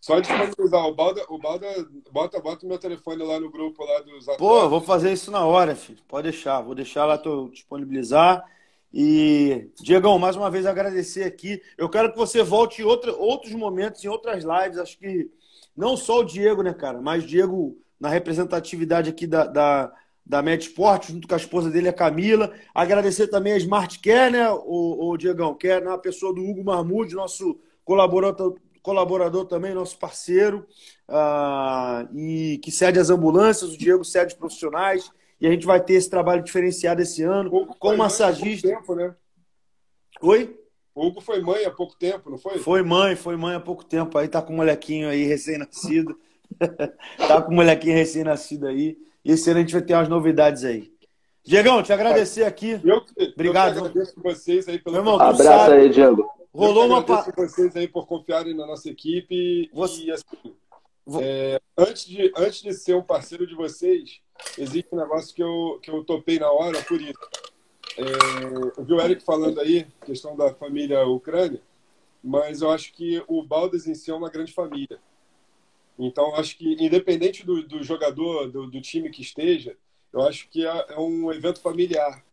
[0.00, 0.84] Só disponibilizar.
[0.86, 1.66] O Balda, o Balda
[2.10, 4.36] bota, bota o meu telefone lá no grupo lá dos atletas.
[4.38, 6.00] Pô, vou fazer isso na hora, filho.
[6.08, 6.60] Pode deixar.
[6.60, 8.44] Vou deixar lá, tô, disponibilizar.
[8.92, 11.62] E, Diegão, mais uma vez agradecer aqui.
[11.78, 14.78] Eu quero que você volte em outra, outros momentos, em outras lives.
[14.78, 15.30] Acho que
[15.76, 17.00] não só o Diego, né, cara?
[17.00, 19.92] Mas Diego na representatividade aqui da, da,
[20.24, 22.52] da Med Sport, junto com a esposa dele, a Camila.
[22.74, 26.64] Agradecer também a Smart Care, né, o, o Diegão, que é na pessoa do Hugo
[26.64, 30.66] Marmude, nosso colaborador, colaborador também, nosso parceiro,
[31.08, 35.82] uh, e que cede as ambulâncias, o Diego cede os profissionais, e a gente vai
[35.82, 38.68] ter esse trabalho diferenciado esse ano, Hugo com massagista.
[38.68, 39.14] Tempo, né?
[40.20, 40.56] Oi?
[40.94, 42.58] O Hugo foi mãe há pouco tempo, não foi?
[42.58, 44.18] Foi mãe, foi mãe há pouco tempo.
[44.18, 46.18] Aí tá com um molequinho aí recém-nascido.
[47.16, 48.98] tá com um molequinho recém-nascido aí.
[49.24, 50.92] E esse ano a gente vai ter umas novidades aí.
[51.44, 52.80] Diegão, te agradecer aqui.
[52.84, 53.04] Eu,
[53.34, 53.78] Obrigado.
[53.78, 54.94] Eu agradeço vocês aí pelo.
[54.94, 56.30] Meu irmão, Abraço sabe, aí, Diego.
[56.52, 56.98] Rolou uma.
[56.98, 59.68] Agradeço vocês aí por confiarem na nossa equipe.
[59.72, 60.02] Você...
[60.02, 60.54] E assim,
[61.20, 64.20] é, antes, de, antes de ser um parceiro de vocês,
[64.56, 67.18] existe um negócio que eu, que eu topei na hora por isso.
[67.98, 71.60] é, eu vi o Eric falando aí, questão da família Ucrânia,
[72.22, 75.00] mas eu acho que o Baldas em si é uma grande família.
[75.98, 79.76] Então, acho que, independente do, do jogador, do, do, time que esteja,
[80.12, 82.24] eu acho que é, é um evento familiar.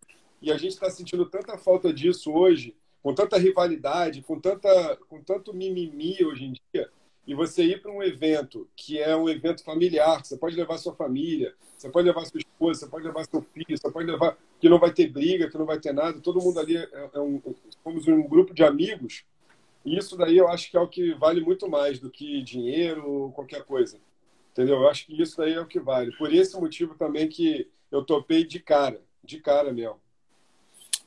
[0.42, 5.22] E a gente está sentindo tanta falta disso hoje, com tanta rivalidade, com, tanta, com
[5.22, 6.90] tanto mimimi hoje em dia,
[7.30, 10.96] e você ir para um evento que é um evento familiar, você pode levar sua
[10.96, 14.68] família, você pode levar sua esposa, você pode levar seu filho, você pode levar que
[14.68, 17.40] não vai ter briga, que não vai ter nada, todo mundo ali é, é um,
[17.84, 19.24] somos um grupo de amigos.
[19.86, 23.32] Isso daí eu acho que é o que vale muito mais do que dinheiro ou
[23.32, 23.98] qualquer coisa.
[24.52, 24.78] Entendeu?
[24.82, 26.16] Eu acho que isso daí é o que vale.
[26.18, 30.00] Por esse motivo também que eu topei de cara, de cara mesmo.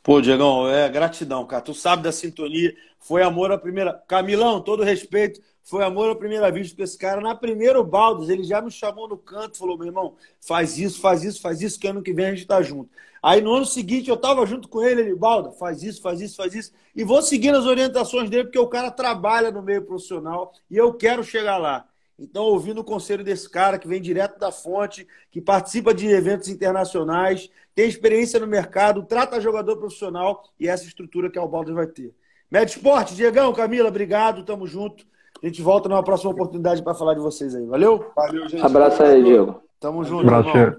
[0.02, 1.62] Pô, Diegão, é gratidão, cara.
[1.62, 2.74] Tu sabe da sintonia.
[2.98, 3.92] Foi amor à primeira.
[4.08, 5.40] Camilão, todo respeito.
[5.64, 7.20] Foi amor à primeira vista com esse cara.
[7.20, 11.22] Na primeiro Baldos, ele já me chamou no canto, falou: meu irmão, faz isso, faz
[11.22, 12.90] isso, faz isso, que ano que vem a gente tá junto.
[13.22, 16.34] Aí no ano seguinte eu tava junto com ele, ele, Balda, faz isso, faz isso,
[16.34, 16.72] faz isso.
[16.94, 20.92] E vou seguindo as orientações dele, porque o cara trabalha no meio profissional e eu
[20.92, 21.86] quero chegar lá.
[22.18, 26.48] Então, ouvindo o conselho desse cara que vem direto da fonte, que participa de eventos
[26.48, 31.86] internacionais, tem experiência no mercado, trata jogador profissional e essa estrutura que a Albaldas vai
[31.86, 32.14] ter.
[32.50, 35.06] Médio Esporte, Diegão, Camila, obrigado, tamo junto.
[35.42, 37.66] A gente volta numa próxima oportunidade para falar de vocês aí.
[37.66, 38.12] Valeu?
[38.14, 38.64] Valeu, gente.
[38.64, 39.60] Abraço aí, Diego.
[39.80, 40.56] Tamo junto, Abraço.
[40.56, 40.78] irmão.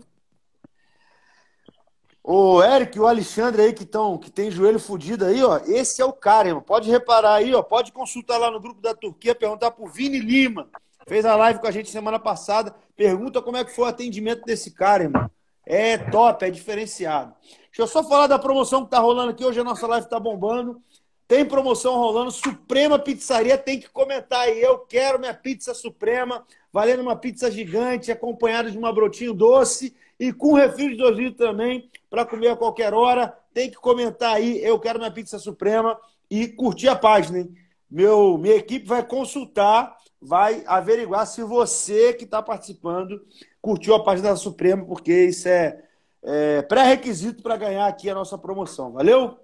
[2.23, 5.57] O Eric e o Alexandre aí que estão, que tem joelho fudido aí, ó.
[5.67, 6.63] Esse é o cara, irmão.
[6.63, 7.61] Pode reparar aí, ó.
[7.61, 10.69] Pode consultar lá no grupo da Turquia, perguntar pro Vini Lima.
[11.05, 12.73] Fez a live com a gente semana passada.
[12.95, 15.29] Pergunta como é que foi o atendimento desse cara, irmão.
[15.65, 17.33] É top, é diferenciado.
[17.41, 19.43] Deixa eu só falar da promoção que tá rolando aqui.
[19.43, 20.81] Hoje a nossa live tá bombando.
[21.27, 22.31] Tem promoção rolando.
[22.31, 24.61] Suprema Pizzaria tem que comentar aí.
[24.61, 30.31] Eu quero minha pizza suprema, valendo uma pizza gigante, acompanhada de uma brotinho doce e
[30.31, 33.37] com refri de dois litros também, para comer a qualquer hora.
[33.53, 34.63] Tem que comentar aí.
[34.63, 35.99] Eu quero minha pizza suprema
[36.29, 37.53] e curtir a página, hein?
[37.89, 43.21] Meu, minha equipe vai consultar vai averiguar se você que está participando
[43.61, 45.81] curtiu a página da Suprema, porque isso é,
[46.21, 48.91] é pré-requisito para ganhar aqui a nossa promoção.
[48.91, 49.37] Valeu?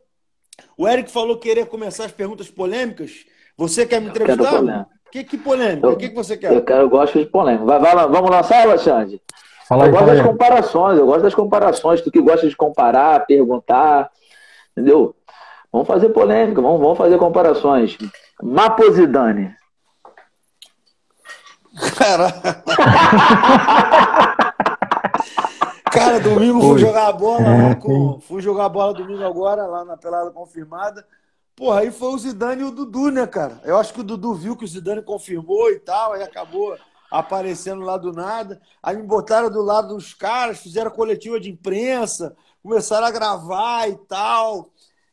[0.78, 3.26] O Eric falou que querer começar as perguntas polêmicas.
[3.58, 4.88] Você quer me entrevistar?
[5.12, 5.90] Que, que polêmica?
[5.90, 6.54] O que, que você quer?
[6.54, 7.66] Eu, quero, eu gosto de polêmica.
[7.66, 9.22] Vai, vai, vamos lançar, Alexandre?
[9.68, 12.02] Fala eu gosto das comparações, eu gosto das comparações.
[12.02, 14.10] Tu que gosta de comparar, perguntar,
[14.72, 15.16] entendeu?
[15.72, 17.98] Vamos fazer polêmica, vamos, vamos fazer comparações.
[18.42, 19.54] Maposidane.
[21.98, 22.34] Cara.
[26.00, 28.20] Cara, domingo fui jogar a bola lá com.
[28.22, 31.06] Fui jogar a bola domingo agora, lá na pelada confirmada.
[31.56, 33.60] Porra, aí foi o Zidane e o Dudu, né, cara?
[33.66, 36.78] Eu acho que o Dudu viu que o Zidane confirmou e tal, aí acabou
[37.12, 38.62] aparecendo lá do nada.
[38.82, 42.34] Aí me botaram do lado dos caras, fizeram coletiva de imprensa,
[42.64, 44.70] começaram a gravar e tal.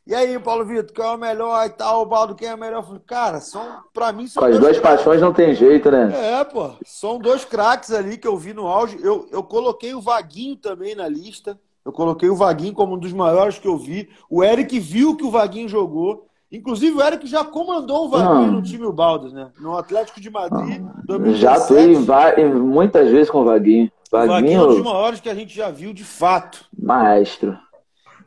[0.07, 2.01] E aí, Paulo Vitor, quem é o melhor e tal?
[2.01, 2.79] O Baldo, quem é o melhor?
[2.79, 3.61] Eu falei, cara, são,
[3.93, 4.41] pra mim, são.
[4.41, 6.39] As duas paixões não tem jeito, né?
[6.39, 6.71] É, pô.
[6.85, 8.97] São dois craques ali que eu vi no auge.
[9.03, 11.59] Eu, eu coloquei o Vaguinho também na lista.
[11.83, 14.07] Eu coloquei o Vaguinho como um dos maiores que eu vi.
[14.29, 16.25] O Eric viu que o Vaguinho jogou.
[16.49, 19.51] Inclusive, o Eric já comandou o Vaguinho no time Baldo, né?
[19.59, 20.81] No Atlético de Madrid.
[21.03, 22.05] 2017.
[22.05, 23.91] Já fui muitas vezes com o Vaguinho.
[24.09, 24.31] Vaguinho...
[24.31, 26.63] O Vaguinho é um dos maiores que a gente já viu de fato.
[26.77, 27.57] Maestro.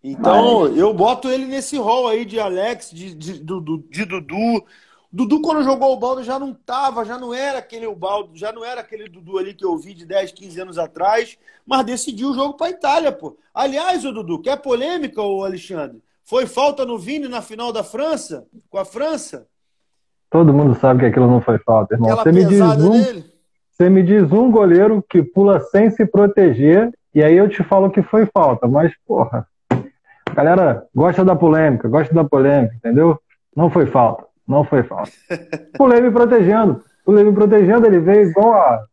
[0.03, 0.77] Então, Mas...
[0.77, 4.65] eu boto ele nesse rol aí de Alex, de, de, de, de Dudu.
[5.13, 8.65] Dudu, quando jogou o Baldo, já não tava, já não era aquele Baldo, já não
[8.65, 11.37] era aquele Dudu ali que eu vi de 10, 15 anos atrás,
[11.67, 13.37] mas decidiu o jogo para Itália, pô.
[13.53, 16.01] Aliás, o Dudu, quer polêmica, o Alexandre?
[16.25, 19.49] Foi falta no Vini na final da França, com a França?
[20.31, 22.09] Todo mundo sabe que aquilo não foi falta, irmão.
[22.09, 23.31] Aquela você me diz um?
[23.73, 27.91] Você me diz um goleiro que pula sem se proteger, e aí eu te falo
[27.91, 29.45] que foi falta, mas, porra,
[30.43, 33.19] galera gosta da polêmica, gosta da polêmica, entendeu?
[33.55, 35.11] Não foi falta, não foi falta.
[35.77, 38.85] Pulei me protegendo, pulei me protegendo, ele veio igual, a,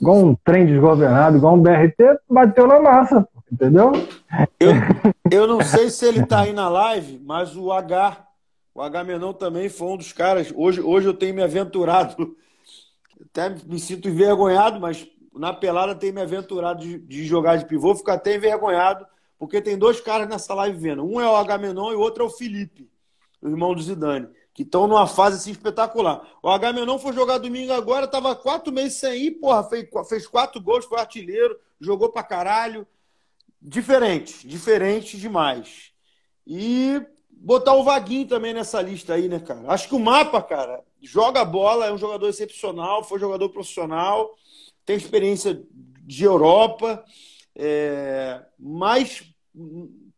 [0.00, 3.92] igual um trem desgovernado, igual um BRT, bateu na massa, entendeu?
[4.58, 4.72] Eu,
[5.30, 8.24] eu não sei se ele tá aí na live, mas o H,
[8.74, 10.52] o H Menão também foi um dos caras.
[10.54, 12.36] Hoje, hoje eu tenho me aventurado,
[13.30, 17.94] até me sinto envergonhado, mas na pelada tenho me aventurado de, de jogar de pivô,
[17.94, 19.06] fico até envergonhado
[19.40, 21.02] porque tem dois caras nessa live vendo.
[21.02, 22.90] Um é o Agamenon e o outro é o Felipe,
[23.40, 26.28] o irmão do Zidane, que estão numa fase assim espetacular.
[26.42, 30.60] O Agamenon foi jogar domingo agora, tava quatro meses sem ir, porra, fez, fez quatro
[30.60, 32.86] gols, foi artilheiro, jogou pra caralho.
[33.62, 35.90] Diferente, diferente demais.
[36.46, 39.62] E botar o Vaguinho também nessa lista aí, né, cara?
[39.68, 44.34] Acho que o Mapa, cara, joga bola, é um jogador excepcional, foi jogador profissional,
[44.84, 45.62] tem experiência
[46.02, 47.02] de Europa,
[47.62, 49.22] é, mas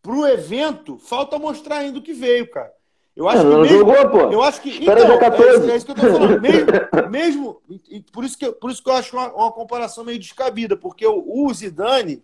[0.00, 2.72] pro evento, falta mostrar ainda o que veio, cara.
[3.14, 4.18] Eu acho que mesmo, jogou, pô.
[4.32, 5.68] Eu acho que Espera então, 14.
[5.68, 6.40] É, é, isso que eu tô falando.
[6.40, 7.62] Mesmo, mesmo
[8.10, 11.22] por isso que por isso que eu acho uma, uma comparação meio descabida, porque o,
[11.26, 12.22] o Zidane,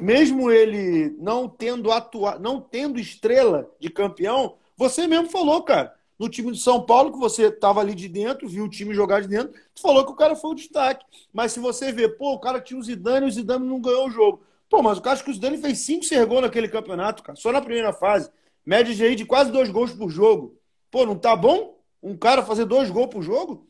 [0.00, 6.28] mesmo ele não tendo atuar, não tendo estrela de campeão, você mesmo falou, cara, no
[6.28, 9.28] time de São Paulo que você estava ali de dentro, viu o time jogar de
[9.28, 11.04] dentro, tu falou que o cara foi o destaque.
[11.32, 14.06] Mas se você vê, pô, o cara tinha o Zidane e o Zidane não ganhou
[14.06, 14.42] o jogo.
[14.70, 17.34] Pô, mas o cara acho que o Zidane fez 5, 6 gols naquele campeonato, cara,
[17.34, 18.30] só na primeira fase.
[18.64, 20.54] Média de, de quase dois gols por jogo.
[20.92, 21.74] Pô, não tá bom?
[22.00, 23.66] Um cara fazer dois gols por jogo?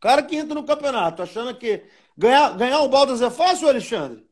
[0.00, 1.84] Cara que entra no campeonato achando que
[2.18, 4.26] ganhar, ganhar o Baldas é fácil, Alexandre?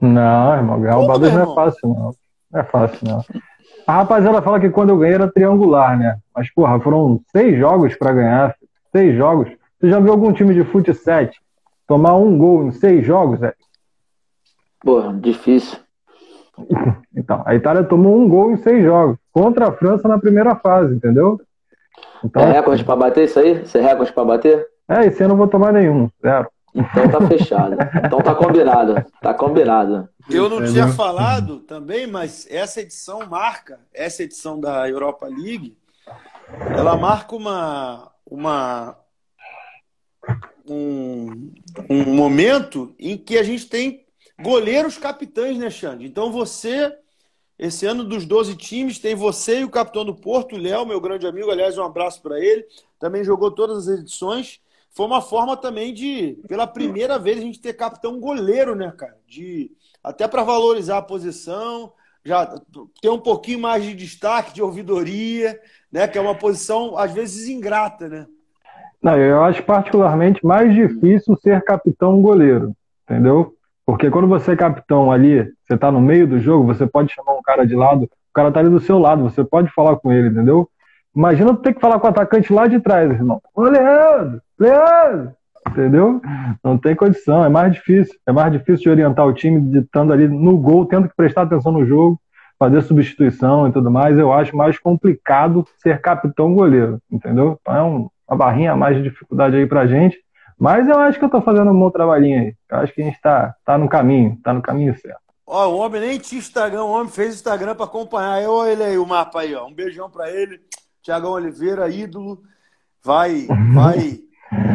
[0.00, 2.14] Não, irmão, ganhar Como o Baldas não é fácil, não.
[2.50, 3.24] Não é fácil, não.
[3.86, 6.18] A rapaziada fala que quando eu ganhei era triangular, né?
[6.34, 8.54] Mas, porra, foram seis jogos para ganhar.
[8.92, 9.50] Seis jogos.
[9.80, 11.40] Você já viu algum time de fute 7
[11.86, 13.52] tomar um gol em seis jogos, é?
[14.82, 15.78] Porra, difícil.
[17.14, 20.94] Então, a Itália tomou um gol em seis jogos contra a França na primeira fase,
[20.94, 21.38] entendeu?
[22.24, 23.64] Então, é recorde para bater isso aí?
[23.64, 24.66] Você é recorde para bater?
[24.88, 26.48] É, esse ano eu não vou tomar nenhum, zero.
[26.74, 27.76] Então tá fechado.
[28.04, 29.04] Então tá combinado.
[29.20, 30.08] Tá combinado.
[30.28, 35.76] Eu não tinha falado também, mas essa edição marca, essa edição da Europa League,
[36.74, 38.96] ela marca uma, uma
[40.66, 41.52] um,
[41.90, 44.01] um momento em que a gente tem
[44.42, 46.06] goleiros capitães, né, Xande?
[46.06, 46.94] Então você,
[47.58, 51.26] esse ano dos 12 times, tem você e o capitão do Porto, Léo, meu grande
[51.26, 52.66] amigo, aliás, um abraço para ele.
[52.98, 54.60] Também jogou todas as edições.
[54.90, 59.16] Foi uma forma também de, pela primeira vez, a gente ter capitão goleiro, né, cara?
[59.26, 59.70] De,
[60.04, 61.92] até para valorizar a posição,
[62.24, 62.46] já
[63.00, 65.58] ter um pouquinho mais de destaque, de ouvidoria,
[65.90, 66.06] né?
[66.06, 68.26] Que é uma posição, às vezes, ingrata, né?
[69.02, 73.56] Não, eu acho particularmente mais difícil ser capitão goleiro, entendeu?
[73.92, 77.34] Porque quando você é capitão ali, você tá no meio do jogo, você pode chamar
[77.34, 80.10] um cara de lado, o cara tá ali do seu lado, você pode falar com
[80.10, 80.66] ele, entendeu?
[81.14, 83.38] Imagina ter que falar com o atacante lá de trás, irmão.
[83.54, 84.40] Ô, Leandro!
[84.58, 85.32] Leandro!
[85.68, 86.22] Entendeu?
[86.64, 88.14] Não tem condição, é mais difícil.
[88.26, 91.70] É mais difícil de orientar o time, estando ali no gol, tendo que prestar atenção
[91.70, 92.18] no jogo,
[92.58, 94.18] fazer substituição e tudo mais.
[94.18, 97.58] Eu acho mais complicado ser capitão goleiro, entendeu?
[97.60, 100.16] Então é um, uma barrinha a mais de dificuldade aí pra gente.
[100.58, 102.54] Mas eu acho que eu tô fazendo um bom trabalhinho aí.
[102.70, 105.20] Eu acho que a gente tá, tá no caminho, tá no caminho certo.
[105.46, 108.42] Ó, o homem nem tinha Instagram, o homem fez Instagram para acompanhar.
[108.42, 109.66] Eu, ele aí, o mapa aí, ó.
[109.66, 110.60] Um beijão para ele.
[111.02, 112.42] Tiagão Oliveira, ídolo.
[113.02, 114.20] Vai, vai.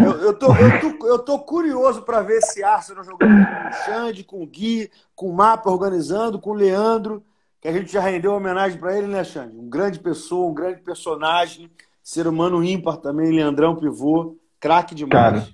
[0.04, 3.74] Eu, eu, tô, eu, tô, eu tô curioso para ver esse Arsenal jogando com o
[3.86, 7.24] Xande, com o Gui, com o Mapa organizando, com o Leandro,
[7.62, 9.56] que a gente já rendeu homenagem para ele, né, Xande?
[9.56, 11.70] Um grande pessoa, um grande personagem,
[12.04, 15.44] ser humano ímpar também, Leandrão Pivô, craque demais.
[15.44, 15.48] Cara,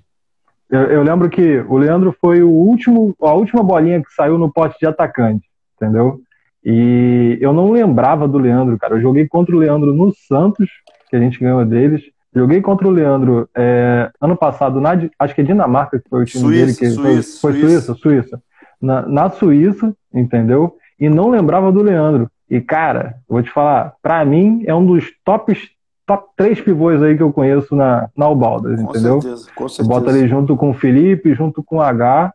[0.70, 4.52] eu, eu, lembro que o Leandro foi o último, a última bolinha que saiu no
[4.52, 5.46] pote de atacante,
[5.76, 6.20] entendeu?
[6.64, 8.94] E eu não lembrava do Leandro, cara.
[8.94, 10.68] Eu joguei contra o Leandro no Santos,
[11.10, 12.02] que a gente ganhou deles.
[12.34, 16.24] Joguei contra o Leandro é, ano passado, na, acho que é Dinamarca, que foi o
[16.24, 16.76] time Suíça, dele.
[16.76, 18.42] Que Suíça, foi, foi Suíça, Suíça.
[18.80, 20.76] Na, na, Suíça, entendeu?
[20.98, 22.28] E não lembrava do Leandro.
[22.50, 25.58] E, cara, vou te falar, para mim é um dos tops
[26.06, 29.20] top três pivôs aí que eu conheço na, na Ubaldas, com entendeu?
[29.20, 29.88] Certeza, com certeza.
[29.88, 32.32] Bota ali junto com o Felipe, junto com o H.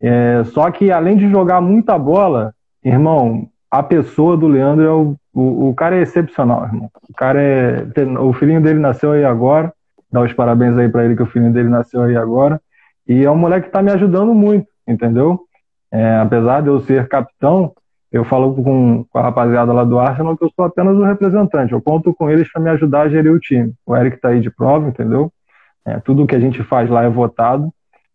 [0.00, 5.16] É, só que além de jogar muita bola, irmão, a pessoa do Leandro é o,
[5.32, 6.90] o, o, cara é excepcional, irmão.
[7.08, 7.86] O cara é.
[8.20, 9.72] O filhinho dele nasceu aí agora.
[10.10, 12.60] Dá os parabéns aí para ele que o filhinho dele nasceu aí agora.
[13.06, 15.40] E é um moleque que tá me ajudando muito, entendeu?
[15.92, 17.72] É, apesar de eu ser capitão,
[18.12, 21.72] eu falo com, a rapaziada lá do Arsenal que eu sou apenas o representante.
[21.72, 23.72] Eu conto com eles para me ajudar a gerir o time.
[23.86, 25.32] O Eric está aí de prova, entendeu?
[25.84, 27.72] É, tudo que a gente faz lá é votado.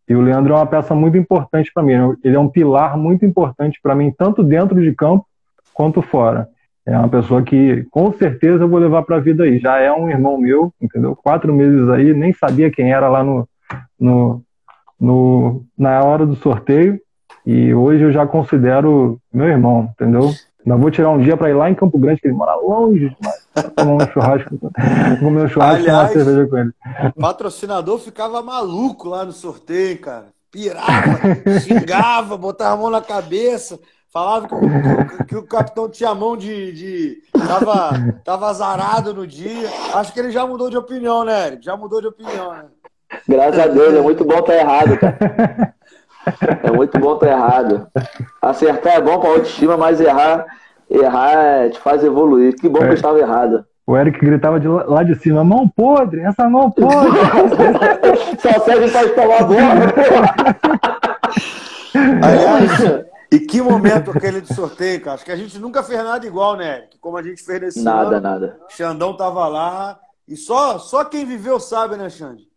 [0.07, 1.93] E o Leandro é uma peça muito importante para mim.
[2.23, 5.25] Ele é um pilar muito importante para mim, tanto dentro de campo
[5.73, 6.47] quanto fora.
[6.85, 9.57] É uma pessoa que com certeza eu vou levar para a vida aí.
[9.59, 11.15] Já é um irmão meu, entendeu?
[11.15, 13.49] Quatro meses aí, nem sabia quem era lá no,
[13.99, 14.43] no,
[14.99, 16.99] no na hora do sorteio.
[17.45, 20.31] E hoje eu já considero meu irmão, entendeu?
[20.65, 23.15] Ainda vou tirar um dia para ir lá em Campo Grande, que ele mora longe
[23.15, 23.45] demais.
[23.75, 24.59] Tomar um churrasco,
[25.19, 26.71] comer um churrasco e tomar cerveja com ele.
[27.15, 30.25] O patrocinador ficava maluco lá no sorteio, cara.
[30.51, 33.77] Pirava, xingava, botava a mão na cabeça,
[34.11, 37.17] falava que, que, que, o capitão tinha mão de, de.
[37.45, 39.69] tava, tava azarado no dia.
[39.93, 41.65] Acho que ele já mudou de opinião, né, Eric?
[41.65, 42.65] Já mudou de opinião, né?
[43.27, 45.75] Graças a Deus, é muito bom estar tá errado, cara.
[46.63, 47.87] É muito bom estar errado.
[48.41, 50.45] Acertar é bom para autoestima, mas errar,
[50.89, 52.55] errar te faz evoluir.
[52.55, 52.83] Que bom é.
[52.83, 53.65] que eu estava errado.
[53.87, 57.19] O Eric gritava de lá de cima, mão podre, essa mão podre.
[58.41, 59.59] Só serve para tomar bola,
[62.23, 65.15] Aliás, E que momento aquele de sorteio, cara.
[65.15, 66.97] Acho que a gente nunca fez nada igual, né, Eric?
[66.99, 68.11] Como a gente fez nesse nada, ano.
[68.11, 68.59] Nada, nada.
[68.69, 69.99] Xandão tava lá.
[70.27, 72.47] E só, só quem viveu sabe, né, Xande?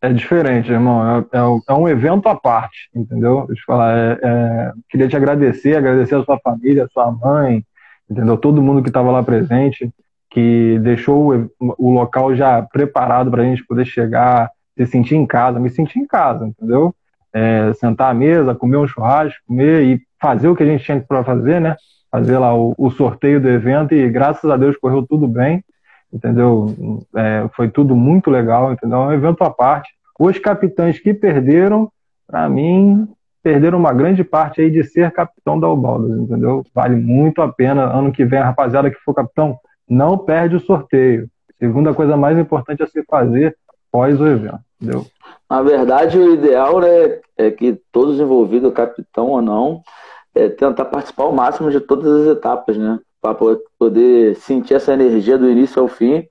[0.00, 1.26] É diferente, irmão.
[1.32, 3.46] É, é, é, um evento à parte, entendeu?
[3.46, 3.96] Deixa eu falar.
[3.96, 7.64] É, é, queria te agradecer, agradecer a sua família, a sua mãe,
[8.08, 8.36] entendeu?
[8.36, 9.90] Todo mundo que estava lá presente,
[10.30, 15.26] que deixou o, o local já preparado para a gente poder chegar, se sentir em
[15.26, 16.94] casa, me sentir em casa, entendeu?
[17.32, 21.00] É, sentar à mesa, comer um churrasco, comer e fazer o que a gente tinha
[21.00, 21.76] para fazer, né?
[22.10, 25.62] Fazer lá o, o, sorteio do evento e graças a Deus correu tudo bem,
[26.12, 27.04] entendeu?
[27.16, 28.98] É, foi tudo muito legal, entendeu?
[28.98, 29.90] É um evento à parte.
[30.18, 31.90] Os capitães que perderam,
[32.26, 33.08] para mim,
[33.42, 36.64] perderam uma grande parte aí de ser capitão da Ubaldas, entendeu?
[36.74, 37.84] Vale muito a pena.
[37.84, 41.28] Ano que vem, a rapaziada que for capitão, não perde o sorteio.
[41.58, 43.56] Segunda coisa mais importante a se fazer
[43.90, 45.06] pós o evento, entendeu?
[45.48, 49.82] Na verdade, o ideal né, é que todos envolvidos, capitão ou não,
[50.34, 52.98] é tentar participar ao máximo de todas as etapas, né?
[53.20, 53.36] Para
[53.78, 56.28] poder sentir essa energia do início ao fim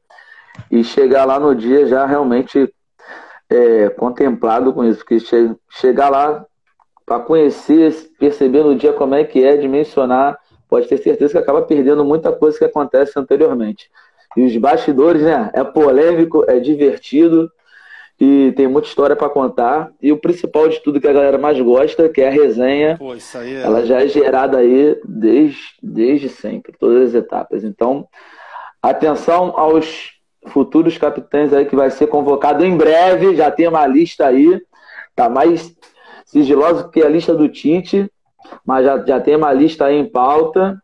[0.72, 2.74] e chegar lá no dia já realmente
[3.50, 5.00] é, contemplado com isso.
[5.00, 6.46] Porque che chegar lá
[7.06, 10.38] para conhecer, perceber no dia como é que é, dimensionar,
[10.70, 13.90] pode ter certeza que acaba perdendo muita coisa que acontece anteriormente.
[14.36, 15.50] E os bastidores, né?
[15.54, 17.50] É polêmico, é divertido
[18.20, 19.92] e tem muita história para contar.
[20.02, 23.14] E o principal de tudo que a galera mais gosta, que é a resenha, Pô,
[23.14, 23.62] é...
[23.62, 27.64] ela já é gerada aí desde, desde sempre, todas as etapas.
[27.64, 28.08] Então,
[28.82, 34.26] atenção aos futuros capitães aí que vai ser convocado em breve, já tem uma lista
[34.26, 34.60] aí,
[35.16, 35.76] tá mais
[36.26, 38.10] sigiloso que a lista do Tite,
[38.66, 40.82] mas já, já tem uma lista aí em pauta.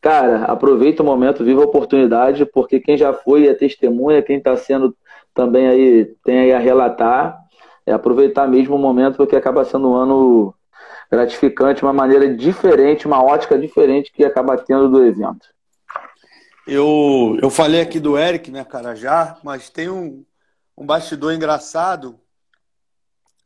[0.00, 4.56] Cara, aproveita o momento, viva a oportunidade, porque quem já foi é testemunha, quem está
[4.56, 4.96] sendo
[5.34, 7.38] também aí tem aí a relatar,
[7.86, 10.54] é aproveitar mesmo o momento, porque acaba sendo um ano
[11.10, 15.46] gratificante, uma maneira diferente, uma ótica diferente que acaba tendo do evento.
[16.66, 20.24] Eu, eu falei aqui do Eric, né, cara, já, mas tem um,
[20.76, 22.18] um bastidor engraçado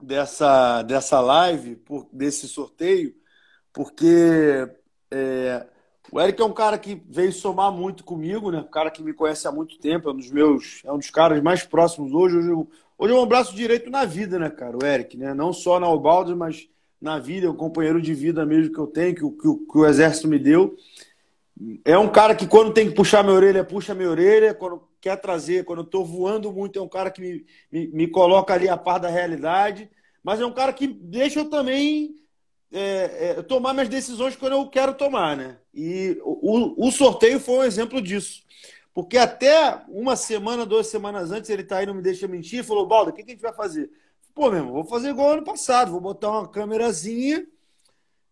[0.01, 3.15] dessa, dessa live, por, desse sorteio,
[3.73, 4.69] porque
[5.11, 5.67] é,
[6.11, 8.59] o Eric é um cara que veio somar muito comigo, né?
[8.61, 11.11] Um cara que me conhece há muito tempo, é um dos meus, é um dos
[11.11, 12.37] caras mais próximos hoje.
[12.37, 14.77] Hoje, eu, hoje é um braço direito na vida, né, cara?
[14.77, 15.35] O Eric, né?
[15.35, 16.69] Não só na Ubaldi, mas
[17.01, 19.87] na vida, é um companheiro de vida mesmo que eu tenho, que, que, que o
[19.87, 20.77] Exército me deu.
[21.85, 24.55] É um cara que quando tem que puxar minha orelha, puxa minha orelha.
[24.55, 28.07] Quando quer trazer, quando eu tô voando muito, é um cara que me, me, me
[28.09, 29.91] coloca ali a par da realidade.
[30.23, 32.15] Mas é um cara que deixa eu também
[32.73, 35.59] é, é, tomar minhas decisões quando eu quero tomar, né?
[35.73, 38.43] E o, o sorteio foi um exemplo disso.
[38.93, 42.87] Porque até uma semana, duas semanas antes, ele tá aí, não me deixa mentir, falou,
[42.87, 43.91] Balda, o que, que a gente vai fazer?
[44.35, 47.47] Pô, meu irmão, vou fazer igual ano passado, vou botar uma câmerazinha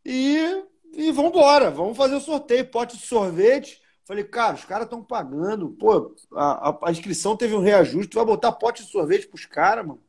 [0.05, 0.65] e
[0.97, 3.83] e vamos embora, vamos fazer o sorteio, pote de sorvete.
[4.05, 5.71] Falei, cara, os caras estão pagando.
[5.71, 9.85] Pô, a, a, inscrição teve um reajuste, tu vai botar pote de sorvete pros caras,
[9.85, 10.01] mano.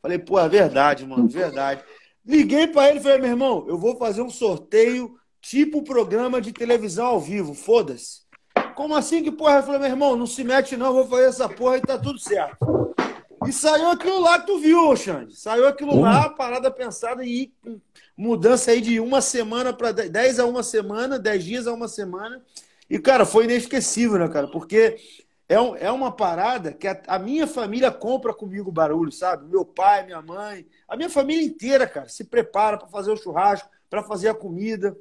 [0.00, 1.84] Falei, pô, é verdade, mano, verdade.
[2.24, 6.52] Liguei para ele e falei, meu irmão, eu vou fazer um sorteio tipo programa de
[6.52, 8.22] televisão ao vivo, foda-se.
[8.74, 9.56] Como assim que porra?
[9.56, 12.18] Eu falei, meu irmão, não se mete não, vou fazer essa porra e tá tudo
[12.18, 12.56] certo.
[13.46, 15.36] E saiu aquilo lá que tu viu, Xande.
[15.36, 16.02] Saiu aquilo uhum.
[16.02, 17.52] lá, parada pensada e
[18.16, 22.40] mudança aí de uma semana para dez a uma semana, dez dias a uma semana.
[22.88, 24.46] E, cara, foi inesquecível, né, cara?
[24.46, 24.96] Porque
[25.48, 29.46] é, um, é uma parada que a, a, minha família compra comigo barulho, sabe?
[29.46, 33.68] Meu pai, minha mãe, a minha família inteira, cara, se prepara para fazer o churrasco,
[33.90, 34.96] para fazer a comida.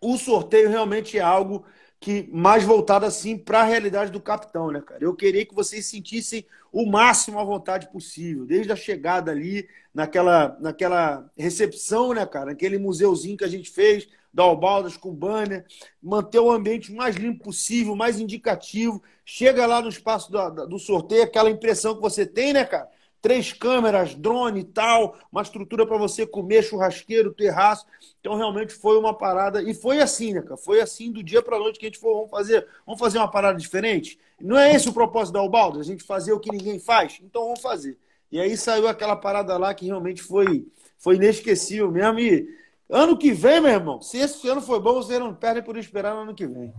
[0.00, 1.64] O sorteio realmente é algo
[2.00, 5.02] que mais voltado assim para a realidade do capitão, né, cara?
[5.02, 10.56] Eu queria que vocês sentissem o máximo à vontade possível, desde a chegada ali, naquela,
[10.60, 12.52] naquela recepção, né, cara?
[12.52, 15.64] Aquele museuzinho que a gente fez, da Albaldas com banner,
[16.02, 19.00] manter o ambiente mais limpo possível, mais indicativo.
[19.24, 22.90] Chega lá no espaço do, do sorteio, aquela impressão que você tem, né, cara?
[23.24, 27.86] três câmeras, drone e tal, uma estrutura para você comer, churrasqueiro, terraço.
[28.20, 30.58] Então realmente foi uma parada e foi assim, né, cara?
[30.58, 33.30] Foi assim do dia para noite que a gente falou, vamos fazer, vamos fazer uma
[33.30, 34.18] parada diferente.
[34.38, 37.18] Não é esse o propósito da Ubaldo, a gente fazer o que ninguém faz.
[37.22, 37.96] Então vamos fazer.
[38.30, 40.66] E aí saiu aquela parada lá que realmente foi
[40.98, 42.46] foi inesquecível mesmo e
[42.90, 46.14] ano que vem, meu irmão, se esse ano foi bom, você não perde por esperar
[46.14, 46.72] no ano que vem.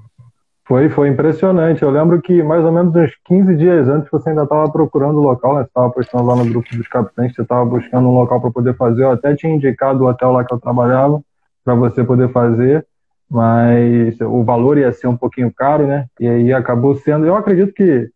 [0.68, 1.84] Foi, foi impressionante.
[1.84, 5.22] Eu lembro que mais ou menos uns 15 dias antes você ainda estava procurando o
[5.22, 5.62] local, né?
[5.62, 8.76] Você estava postando lá no grupo dos capitães, você estava buscando um local para poder
[8.76, 9.04] fazer.
[9.04, 11.22] Eu até tinha indicado o hotel lá que eu trabalhava
[11.64, 12.86] para você poder fazer,
[13.30, 16.08] mas o valor ia ser um pouquinho caro, né?
[16.20, 17.28] E aí acabou sendo.
[17.28, 18.10] Eu acredito que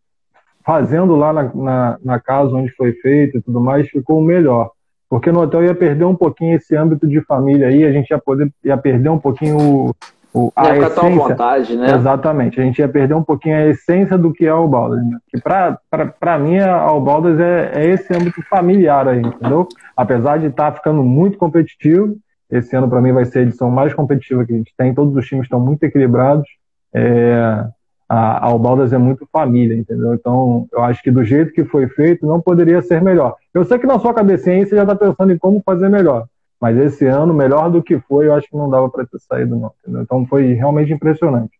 [0.64, 4.72] fazendo lá na, na, na casa onde foi feito e tudo mais, ficou melhor.
[5.10, 8.18] Porque no hotel ia perder um pouquinho esse âmbito de família aí, a gente ia
[8.18, 9.94] poder ia perder um pouquinho o,
[10.32, 11.10] o a ia essência.
[11.10, 11.94] Vontade, né?
[11.96, 15.04] Exatamente, a gente ia perder um pouquinho a essência do que é o Baldas.
[15.04, 15.18] Né?
[15.28, 19.66] Que para mim a Baldas é, é esse âmbito familiar aí, entendeu?
[19.96, 22.14] Apesar de estar tá ficando muito competitivo,
[22.48, 25.16] esse ano para mim vai ser a edição mais competitiva que a gente tem, todos
[25.16, 26.46] os times estão muito equilibrados.
[26.94, 27.64] É,
[28.10, 30.12] a, a Albaldas é muito família, entendeu?
[30.14, 33.36] Então, eu acho que do jeito que foi feito, não poderia ser melhor.
[33.54, 36.26] Eu sei que na sua cabecinha você já está pensando em como fazer melhor,
[36.60, 39.54] mas esse ano, melhor do que foi, eu acho que não dava para ter saído,
[39.54, 39.72] não.
[39.80, 40.02] Entendeu?
[40.02, 41.52] Então, foi realmente impressionante.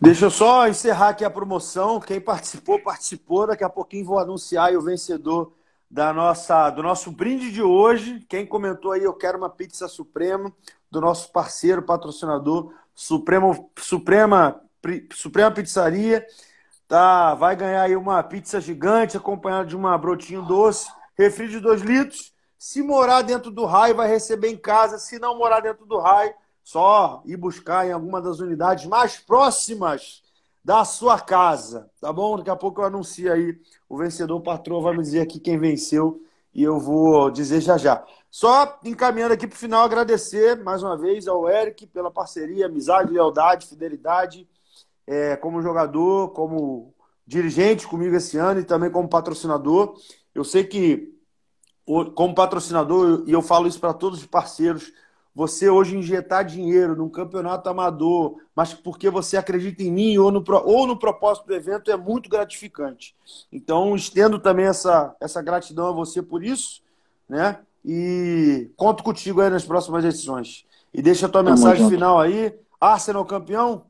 [0.00, 2.00] Deixa eu só encerrar aqui a promoção.
[2.00, 3.46] Quem participou, participou.
[3.46, 5.52] Daqui a pouquinho vou anunciar o vencedor
[5.88, 8.26] da nossa, do nosso brinde de hoje.
[8.28, 10.52] Quem comentou aí, eu quero uma pizza suprema,
[10.90, 14.60] do nosso parceiro, patrocinador, Supremo, Suprema,
[15.12, 16.26] Suprema Pizzaria.
[16.88, 21.82] Tá, vai ganhar aí uma pizza gigante acompanhada de uma brotinho doce, refri de 2
[21.82, 22.32] litros.
[22.58, 24.98] Se morar dentro do raio, vai receber em casa.
[24.98, 26.32] Se não morar dentro do raio,
[26.64, 30.22] só ir buscar em alguma das unidades mais próximas
[30.64, 32.36] da sua casa, tá bom?
[32.36, 33.56] Daqui a pouco eu anuncio aí
[33.88, 36.20] o vencedor, o patrão vai me dizer aqui quem venceu
[36.56, 38.02] e eu vou dizer já já.
[38.30, 43.12] Só encaminhando aqui para o final, agradecer mais uma vez ao Eric pela parceria, amizade,
[43.12, 44.48] lealdade, fidelidade,
[45.06, 46.94] é, como jogador, como
[47.26, 49.96] dirigente comigo esse ano e também como patrocinador.
[50.34, 51.14] Eu sei que,
[52.14, 54.90] como patrocinador, e eu falo isso para todos os parceiros,
[55.36, 60.42] você hoje injetar dinheiro num campeonato amador, mas porque você acredita em mim ou no,
[60.64, 63.14] ou no propósito do evento, é muito gratificante.
[63.52, 66.80] Então, estendo também essa, essa gratidão a você por isso,
[67.28, 67.58] né?
[67.84, 70.64] E conto contigo aí nas próximas edições.
[70.92, 72.58] E deixa a tua mensagem final aí.
[72.80, 73.84] Arsenal campeão?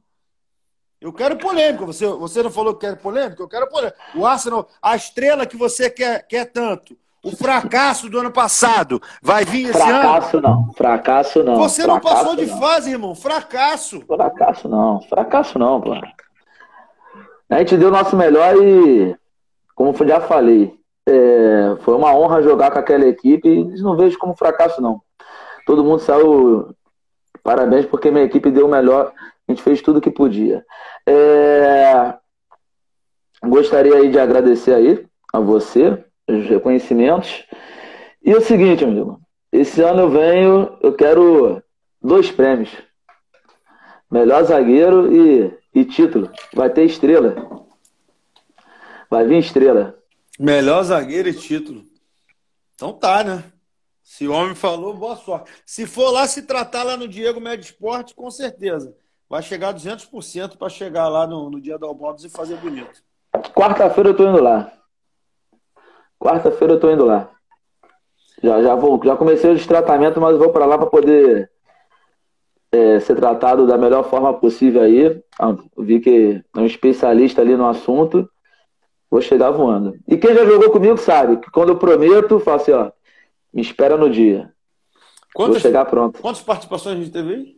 [1.00, 1.86] Eu quero polêmica.
[1.86, 3.40] Você, você não falou que quer polêmica?
[3.40, 3.96] Eu quero polêmica.
[4.16, 9.44] O Arsenal, a estrela que você quer, quer tanto, o fracasso do ano passado vai
[9.44, 10.02] vir esse fracasso, ano?
[10.02, 11.56] Fracasso não, fracasso não.
[11.56, 12.60] Você fracasso não passou de não.
[12.60, 13.14] fase, irmão.
[13.16, 14.00] Fracasso.
[14.06, 15.92] Fracasso não, fracasso não, pô.
[17.50, 19.16] A gente deu o nosso melhor e,
[19.74, 20.72] como já falei,
[21.08, 25.00] é, foi uma honra jogar com aquela equipe e não vejo como fracasso não.
[25.66, 26.74] Todo mundo saiu,
[27.42, 29.12] parabéns porque minha equipe deu o melhor,
[29.48, 30.64] a gente fez tudo que podia.
[31.04, 32.14] É,
[33.44, 37.44] gostaria aí de agradecer aí a você, os reconhecimentos.
[38.22, 39.20] E é o seguinte, amigo.
[39.52, 41.62] Esse ano eu venho, eu quero
[42.02, 42.70] dois prêmios.
[44.10, 46.30] Melhor zagueiro e, e título.
[46.52, 47.34] Vai ter estrela.
[49.10, 49.98] Vai vir estrela.
[50.38, 51.84] Melhor zagueiro e título.
[52.74, 53.44] Então tá, né?
[54.02, 55.50] Se o homem falou, boa sorte.
[55.64, 58.94] Se for lá se tratar lá no Diego Médio Esporte, com certeza.
[59.28, 63.02] Vai chegar 200% para chegar lá no, no dia do Albodos e fazer bonito.
[63.54, 64.72] Quarta-feira eu tô indo lá.
[66.18, 67.30] Quarta-feira eu tô indo lá.
[68.42, 71.50] Já, já, vou, já comecei o tratamento, mas vou para lá para poder
[72.70, 75.20] é, ser tratado da melhor forma possível aí.
[75.38, 78.28] Ah, vi que é um especialista ali no assunto.
[79.10, 79.94] Vou chegar voando.
[80.06, 82.90] E quem já jogou comigo sabe que quando eu prometo, falo assim, ó,
[83.52, 84.52] me espera no dia.
[85.32, 86.20] Quantas, vou chegar pronto.
[86.20, 87.56] Quantas participações a gente teve aí?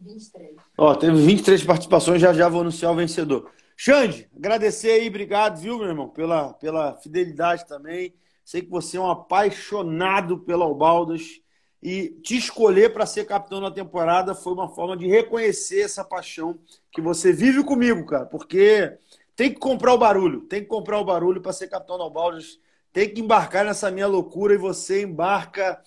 [0.00, 0.50] 23.
[0.78, 3.50] Ó, teve 23 participações, já já vou anunciar o vencedor.
[3.76, 8.14] Xande, agradecer aí, obrigado, viu, meu irmão, pela, pela fidelidade também.
[8.44, 11.40] Sei que você é um apaixonado pela Albaldas
[11.82, 16.58] e te escolher para ser capitão na temporada foi uma forma de reconhecer essa paixão
[16.90, 18.96] que você vive comigo, cara, porque
[19.36, 22.58] tem que comprar o barulho, tem que comprar o barulho para ser capitão da Albaldas,
[22.92, 25.82] tem que embarcar nessa minha loucura e você embarca.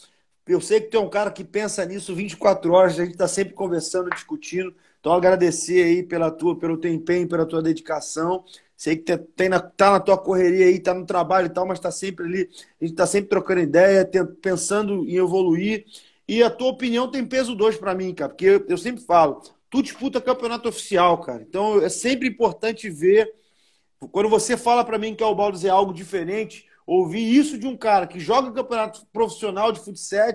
[0.46, 3.28] Eu sei que tu é um cara que pensa nisso 24 horas, a gente está
[3.28, 4.76] sempre conversando, discutindo.
[5.08, 8.44] Então, agradecer aí pela tua, pelo teu empenho, pela tua dedicação.
[8.76, 11.80] Sei que tem na, tá na tua correria aí, tá no trabalho e tal, mas
[11.80, 14.06] está sempre ali, a gente está sempre trocando ideia,
[14.42, 15.86] pensando em evoluir.
[16.28, 19.42] E a tua opinião tem peso dois para mim, cara, porque eu, eu, sempre falo,
[19.70, 21.42] tu disputa campeonato oficial, cara.
[21.42, 23.34] Então é sempre importante ver,
[24.12, 27.78] quando você fala para mim que o Baldos é algo diferente, ouvir isso de um
[27.78, 30.34] cara que joga campeonato profissional de futsal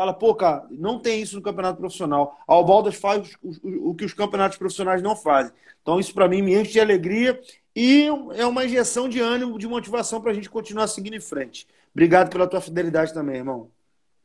[0.00, 2.38] fala, pô, cara, não tem isso no campeonato profissional.
[2.48, 5.52] A Albaldas faz o, o, que os campeonatos profissionais não fazem.
[5.82, 7.38] Então, isso para mim me enche de alegria
[7.76, 11.66] e é uma injeção de ânimo, de motivação para a gente continuar seguindo em frente.
[11.94, 13.68] Obrigado pela tua fidelidade também, irmão.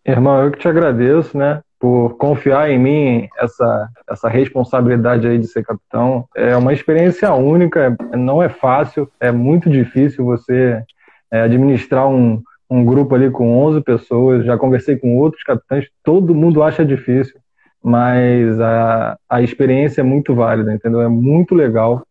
[0.06, 5.48] Irmão, eu que te agradeço, né, por confiar em mim essa, essa responsabilidade aí de
[5.48, 6.26] ser capitão.
[6.34, 10.82] É uma experiência única, não é fácil, é muito difícil você
[11.30, 16.36] é, administrar um, um grupo ali com 11 pessoas, já conversei com outros capitães, todo
[16.36, 17.40] mundo acha difícil,
[17.84, 21.02] mas a, a experiência é muito válida, entendeu?
[21.02, 22.06] É muito legal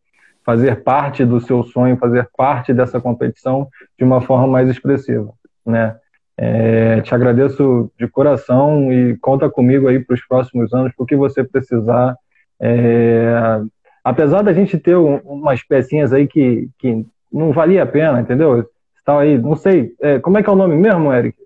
[0.45, 3.67] fazer parte do seu sonho, fazer parte dessa competição
[3.99, 5.33] de uma forma mais expressiva,
[5.67, 5.97] né?
[6.37, 11.45] É, te agradeço de coração e conta comigo aí para os próximos anos, porque você
[11.45, 12.17] precisar.
[12.61, 13.61] É,
[14.03, 18.69] apesar da gente ter um, umas pecinhas aí que, que não valia a pena, entendeu?
[19.05, 21.37] Estão aí, não sei, é, como é que é o nome mesmo, Eric?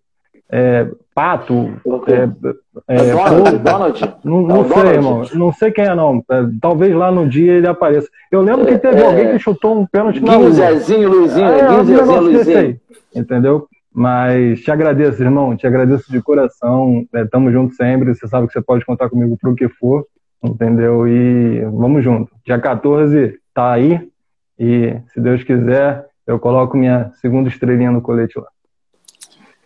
[0.49, 1.73] É, Pato,
[2.07, 4.15] é, é, Donald, Donald.
[4.23, 4.95] Não, não sei, Donald.
[4.95, 6.25] irmão, não sei quem é não.
[6.31, 8.09] É, talvez lá no dia ele apareça.
[8.31, 10.53] Eu lembro que teve alguém que chutou um pênalti na rua.
[10.53, 12.59] Zezinho, Luizinho, é, Zezinho, Luizinho.
[12.59, 12.77] Aí,
[13.13, 13.67] entendeu?
[13.93, 17.05] Mas te agradeço, irmão, te agradeço de coração.
[17.13, 18.15] É, tamo junto sempre.
[18.15, 20.07] Você sabe que você pode contar comigo pro que for,
[20.41, 21.09] entendeu?
[21.09, 22.31] E vamos junto.
[22.47, 24.09] Dia 14 tá aí.
[24.57, 28.49] E se Deus quiser, eu coloco minha segunda estrelinha no colete lá.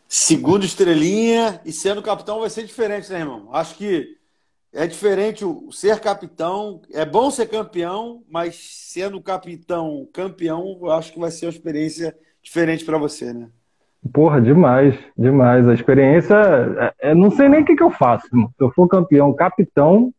[0.08, 3.48] Segunda estrelinha e sendo capitão vai ser diferente, né, irmão?
[3.52, 4.16] Acho que
[4.72, 6.80] é diferente o ser capitão.
[6.92, 12.16] É bom ser campeão, mas sendo capitão campeão, eu acho que vai ser uma experiência
[12.40, 13.48] diferente para você, né?
[14.12, 15.66] Porra, demais, demais.
[15.66, 16.36] A experiência,
[17.00, 18.26] é, é, não sei nem o que, que eu faço.
[18.28, 20.12] Se eu for campeão, capitão,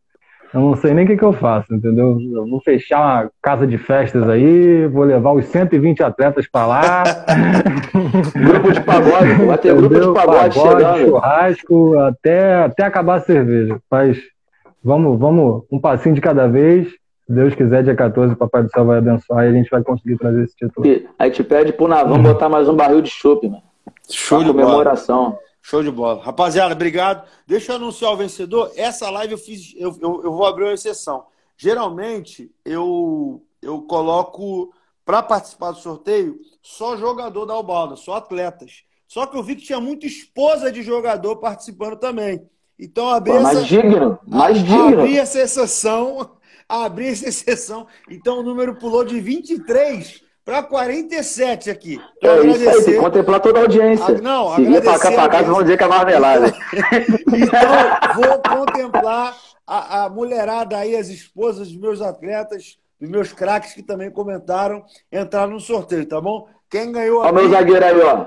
[0.54, 2.16] eu não sei nem o que, que eu faço, entendeu?
[2.32, 7.02] Eu vou fechar uma casa de festas aí, vou levar os 120 atletas para lá.
[8.32, 13.80] grupo de pagode, vai ter grupo de pagode, pagode churrasco, até, até acabar a cerveja.
[13.90, 14.16] Mas
[14.82, 16.86] vamos, vamos um passinho de cada vez.
[17.26, 19.82] Se Deus quiser, dia 14, o Papai do Céu vai abençoar e a gente vai
[19.82, 20.86] conseguir trazer esse título.
[21.18, 23.62] Aí te pede pro Navão botar mais um barril de chope, mano.
[24.08, 25.30] Show de comemoração.
[25.30, 25.43] Bola.
[25.66, 26.22] Show de bola.
[26.22, 27.26] Rapaziada, obrigado.
[27.46, 28.70] Deixa eu anunciar o vencedor.
[28.76, 31.24] Essa live eu fiz, eu, eu, eu vou abrir uma exceção.
[31.56, 34.74] Geralmente, eu, eu coloco
[35.06, 38.82] para participar do sorteio só jogador da Albalda, só atletas.
[39.08, 42.46] Só que eu vi que tinha muita esposa de jogador participando também.
[42.78, 45.00] Então abri Pô, mais essa, digno, mais digno.
[45.00, 46.36] Abri essa exceção,
[46.68, 47.86] abri essa exceção.
[48.10, 52.00] Então o número pulou de 23 para 47 aqui.
[52.18, 54.18] Então, é isso aí, tem que contemplar toda a audiência.
[54.18, 56.54] A, não, Se vir para cá para casa, vão dizer que é marmelada.
[57.28, 59.36] então, vou contemplar
[59.66, 64.84] a, a, mulherada aí, as esposas dos meus atletas, dos meus craques que também comentaram,
[65.10, 66.46] entrar no sorteio, tá bom?
[66.68, 67.32] Quem ganhou aqui...
[67.32, 68.26] Olha o meu zagueiro aí, ó.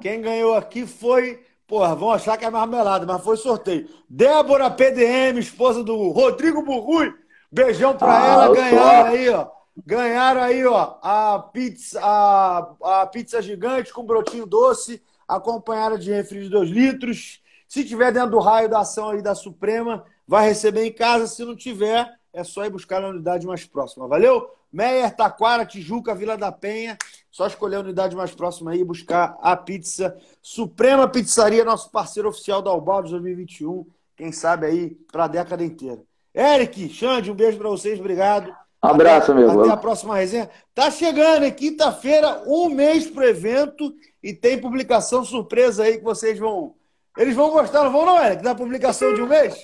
[0.00, 1.40] Quem ganhou aqui foi...
[1.66, 3.88] Porra, vão achar que é marmelada, mas foi sorteio.
[4.06, 7.10] Débora PDM, esposa do Rodrigo Burrui.
[7.50, 9.61] Beijão pra ah, ela, ganharam aí, ó.
[9.76, 16.42] Ganharam aí, ó, a pizza, a, a pizza gigante com brotinho doce, acompanhada de refri
[16.42, 17.42] de 2 litros.
[17.66, 21.26] Se tiver dentro do raio da ação aí da Suprema, vai receber em casa.
[21.26, 24.06] Se não tiver, é só ir buscar na unidade mais próxima.
[24.06, 24.50] Valeu?
[24.70, 26.98] Meier, Taquara, Tijuca, Vila da Penha.
[27.30, 30.16] Só escolher a unidade mais próxima aí e buscar a pizza.
[30.42, 33.86] Suprema Pizzaria, nosso parceiro oficial da Albaldo 2021.
[34.16, 36.02] Quem sabe aí para a década inteira.
[36.34, 37.98] Eric, Xande, um beijo para vocês.
[37.98, 38.54] Obrigado.
[38.82, 39.60] Abraço, amigo.
[39.60, 40.50] Até a próxima resenha.
[40.74, 41.52] Tá chegando, hein?
[41.52, 46.74] Quinta-feira, um mês pro evento e tem publicação surpresa aí que vocês vão.
[47.16, 48.42] Eles vão gostar, não vão, não, Eric?
[48.42, 49.54] Da publicação de um mês?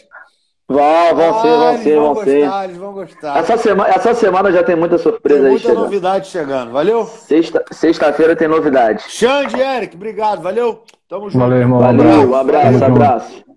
[0.68, 2.40] Vão, vão ah, ser, vão ser, vão, vão ser.
[2.40, 3.38] Gostar, eles vão gostar.
[3.38, 5.84] Essa semana, essa semana já tem muita surpresa tem muita aí chegando.
[5.84, 7.06] novidade chegando, valeu?
[7.06, 9.02] Sexta-feira sexta tem novidade.
[9.08, 10.84] Xande, Eric, obrigado, valeu?
[11.08, 11.40] Tamo junto.
[11.40, 11.80] Valeu, irmão.
[11.80, 12.84] Valeu, um abraço, abraço.
[12.84, 13.47] abraço.